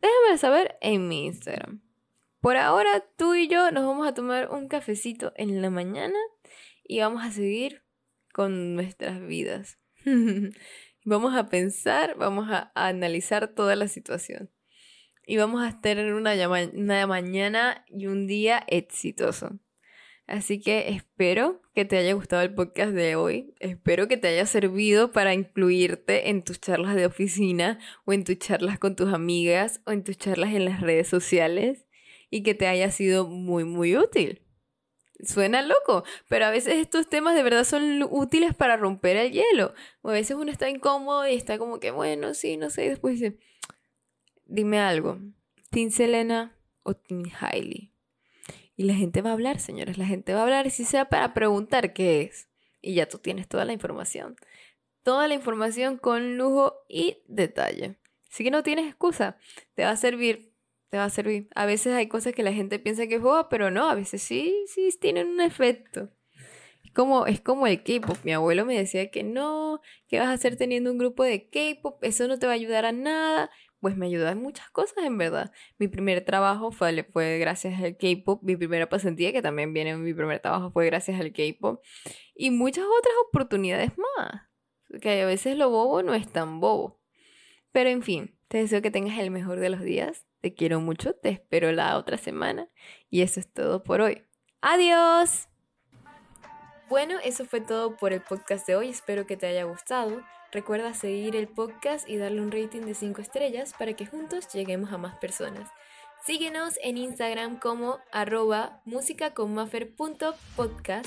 Déjenmelo 0.00 0.38
saber 0.38 0.78
en 0.80 1.08
mi 1.08 1.26
Instagram. 1.26 1.82
Por 2.40 2.56
ahora, 2.56 3.04
tú 3.16 3.34
y 3.34 3.48
yo 3.48 3.70
nos 3.70 3.84
vamos 3.84 4.08
a 4.08 4.14
tomar 4.14 4.50
un 4.50 4.68
cafecito 4.68 5.32
en 5.36 5.60
la 5.60 5.68
mañana 5.68 6.18
y 6.84 7.00
vamos 7.00 7.22
a 7.22 7.30
seguir 7.30 7.82
con 8.32 8.74
nuestras 8.74 9.20
vidas. 9.26 9.78
Vamos 11.04 11.34
a 11.34 11.46
pensar, 11.46 12.16
vamos 12.18 12.50
a, 12.50 12.72
analizar 12.74 13.48
toda 13.48 13.74
la 13.74 13.88
situación. 13.88 14.50
Y 15.26 15.36
vamos 15.36 15.62
a 15.62 15.80
tener 15.80 16.14
una, 16.14 16.34
una 16.74 17.06
mañana 17.06 17.84
y 17.88 18.06
un 18.06 18.26
día 18.26 18.64
exitoso. 18.66 19.58
Así 20.30 20.60
que 20.60 20.90
espero 20.90 21.60
que 21.74 21.84
te 21.84 21.96
haya 21.96 22.12
gustado 22.12 22.42
el 22.42 22.54
podcast 22.54 22.92
de 22.92 23.16
hoy. 23.16 23.52
Espero 23.58 24.06
que 24.06 24.16
te 24.16 24.28
haya 24.28 24.46
servido 24.46 25.10
para 25.10 25.34
incluirte 25.34 26.30
en 26.30 26.44
tus 26.44 26.60
charlas 26.60 26.94
de 26.94 27.04
oficina 27.06 27.80
o 28.04 28.12
en 28.12 28.22
tus 28.22 28.38
charlas 28.38 28.78
con 28.78 28.94
tus 28.94 29.12
amigas 29.12 29.80
o 29.86 29.90
en 29.90 30.04
tus 30.04 30.16
charlas 30.16 30.54
en 30.54 30.64
las 30.64 30.82
redes 30.82 31.08
sociales 31.08 31.84
y 32.30 32.44
que 32.44 32.54
te 32.54 32.68
haya 32.68 32.92
sido 32.92 33.26
muy, 33.26 33.64
muy 33.64 33.96
útil. 33.96 34.40
Suena 35.24 35.62
loco, 35.62 36.04
pero 36.28 36.46
a 36.46 36.50
veces 36.50 36.74
estos 36.74 37.08
temas 37.08 37.34
de 37.34 37.42
verdad 37.42 37.64
son 37.64 38.06
útiles 38.08 38.54
para 38.54 38.76
romper 38.76 39.16
el 39.16 39.32
hielo. 39.32 39.74
O 40.02 40.10
a 40.10 40.12
veces 40.12 40.36
uno 40.36 40.52
está 40.52 40.70
incómodo 40.70 41.26
y 41.26 41.34
está 41.34 41.58
como 41.58 41.80
que, 41.80 41.90
bueno, 41.90 42.34
sí, 42.34 42.56
no 42.56 42.70
sé, 42.70 42.86
y 42.86 42.88
después 42.90 43.14
dice, 43.18 43.36
dime 44.50 44.78
algo, 44.78 45.18
¿Team 45.70 45.90
Selena 45.90 46.56
o 46.82 46.94
Team 46.94 47.24
Hailey? 47.40 47.92
Y 48.76 48.84
la 48.84 48.94
gente 48.94 49.22
va 49.22 49.30
a 49.30 49.32
hablar, 49.34 49.58
señores, 49.58 49.98
la 49.98 50.06
gente 50.06 50.32
va 50.32 50.40
a 50.40 50.42
hablar, 50.44 50.70
si 50.70 50.84
sea 50.84 51.08
para 51.08 51.34
preguntar 51.34 51.92
qué 51.92 52.22
es. 52.22 52.48
Y 52.80 52.94
ya 52.94 53.06
tú 53.06 53.18
tienes 53.18 53.46
toda 53.46 53.64
la 53.64 53.72
información. 53.72 54.36
Toda 55.02 55.28
la 55.28 55.34
información 55.34 55.98
con 55.98 56.36
lujo 56.36 56.74
y 56.88 57.18
detalle. 57.26 57.98
Así 58.30 58.44
que 58.44 58.50
no 58.50 58.62
tienes 58.62 58.86
excusa. 58.86 59.36
Te 59.74 59.84
va 59.84 59.90
a 59.90 59.96
servir 59.96 60.50
te 60.90 60.98
va 60.98 61.04
a 61.04 61.10
servir. 61.10 61.48
A 61.54 61.66
veces 61.66 61.94
hay 61.94 62.08
cosas 62.08 62.34
que 62.34 62.42
la 62.42 62.52
gente 62.52 62.78
piensa 62.78 63.06
que 63.06 63.14
es 63.14 63.22
boba, 63.22 63.48
pero 63.48 63.70
no, 63.70 63.88
a 63.88 63.94
veces 63.94 64.22
sí, 64.22 64.64
sí 64.66 64.90
tienen 65.00 65.28
un 65.28 65.40
efecto. 65.40 66.10
Como, 66.92 67.26
es 67.26 67.40
como 67.40 67.68
el 67.68 67.84
K-pop. 67.84 68.18
Mi 68.24 68.32
abuelo 68.32 68.66
me 68.66 68.76
decía 68.76 69.10
que 69.10 69.22
no, 69.22 69.80
que 70.08 70.18
vas 70.18 70.28
a 70.28 70.32
hacer 70.32 70.56
teniendo 70.56 70.90
un 70.90 70.98
grupo 70.98 71.22
de 71.22 71.48
K-pop, 71.48 72.02
eso 72.02 72.26
no 72.26 72.38
te 72.38 72.46
va 72.46 72.52
a 72.52 72.56
ayudar 72.56 72.84
a 72.84 72.92
nada. 72.92 73.50
Pues 73.80 73.96
me 73.96 74.06
ayuda 74.06 74.32
en 74.32 74.42
muchas 74.42 74.70
cosas, 74.70 75.04
en 75.04 75.16
verdad. 75.18 75.52
Mi 75.78 75.88
primer 75.88 76.24
trabajo 76.24 76.70
fue, 76.70 77.02
fue 77.12 77.38
gracias 77.38 77.82
al 77.82 77.96
K-pop. 77.96 78.42
Mi 78.42 78.56
primera 78.56 78.88
pasantía, 78.88 79.32
que 79.32 79.42
también 79.42 79.72
viene 79.72 79.90
en 79.90 80.02
mi 80.02 80.14
primer 80.14 80.40
trabajo, 80.40 80.70
fue 80.70 80.86
gracias 80.86 81.20
al 81.20 81.32
K-pop. 81.32 81.82
Y 82.34 82.50
muchas 82.50 82.84
otras 82.84 83.14
oportunidades 83.28 83.92
más. 83.96 84.42
Que 85.00 85.22
a 85.22 85.26
veces 85.26 85.56
lo 85.56 85.70
bobo 85.70 86.02
no 86.02 86.14
es 86.14 86.30
tan 86.30 86.60
bobo. 86.60 87.00
Pero 87.72 87.90
en 87.90 88.02
fin, 88.02 88.36
te 88.48 88.58
deseo 88.58 88.82
que 88.82 88.90
tengas 88.90 89.18
el 89.18 89.30
mejor 89.30 89.60
de 89.60 89.70
los 89.70 89.80
días 89.80 90.26
te 90.40 90.54
quiero 90.54 90.80
mucho, 90.80 91.14
te 91.14 91.28
espero 91.28 91.70
la 91.72 91.96
otra 91.96 92.16
semana 92.16 92.68
y 93.10 93.22
eso 93.22 93.40
es 93.40 93.52
todo 93.52 93.82
por 93.82 94.00
hoy. 94.00 94.24
Adiós. 94.62 95.48
Bueno, 96.88 97.18
eso 97.22 97.44
fue 97.44 97.60
todo 97.60 97.96
por 97.96 98.12
el 98.12 98.22
podcast 98.22 98.66
de 98.66 98.76
hoy, 98.76 98.88
espero 98.88 99.26
que 99.26 99.36
te 99.36 99.46
haya 99.46 99.64
gustado. 99.64 100.22
Recuerda 100.52 100.94
seguir 100.94 101.36
el 101.36 101.46
podcast 101.46 102.08
y 102.08 102.16
darle 102.16 102.40
un 102.40 102.50
rating 102.50 102.80
de 102.80 102.94
5 102.94 103.22
estrellas 103.22 103.72
para 103.78 103.92
que 103.94 104.06
juntos 104.06 104.48
lleguemos 104.52 104.92
a 104.92 104.98
más 104.98 105.14
personas. 105.16 105.70
Síguenos 106.26 106.74
en 106.82 106.98
Instagram 106.98 107.58
como 107.58 108.00
arroba 108.12 108.82
musicaconmafer.podcast. 108.84 111.06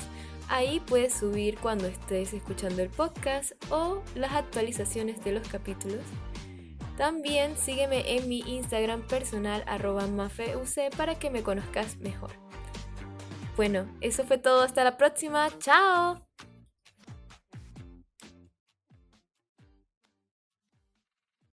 Ahí 0.49 0.79
puedes 0.79 1.13
subir 1.13 1.59
cuando 1.59 1.85
estés 1.87 2.33
escuchando 2.33 2.81
el 2.81 2.89
podcast 2.89 3.51
o 3.69 4.01
las 4.15 4.33
actualizaciones 4.33 5.23
de 5.23 5.31
los 5.31 5.47
capítulos 5.47 6.01
También 6.97 7.55
sígueme 7.57 8.17
en 8.17 8.27
mi 8.27 8.39
Instagram 8.39 9.07
personal 9.07 9.63
arroba 9.67 10.05
mafeuc 10.07 10.67
para 10.97 11.15
que 11.15 11.29
me 11.29 11.43
conozcas 11.43 11.97
mejor. 11.97 12.31
Bueno, 13.55 13.87
eso 14.01 14.23
fue 14.23 14.37
todo. 14.37 14.63
Hasta 14.63 14.83
la 14.83 14.97
próxima. 14.97 15.49
¡Chao! 15.59 16.25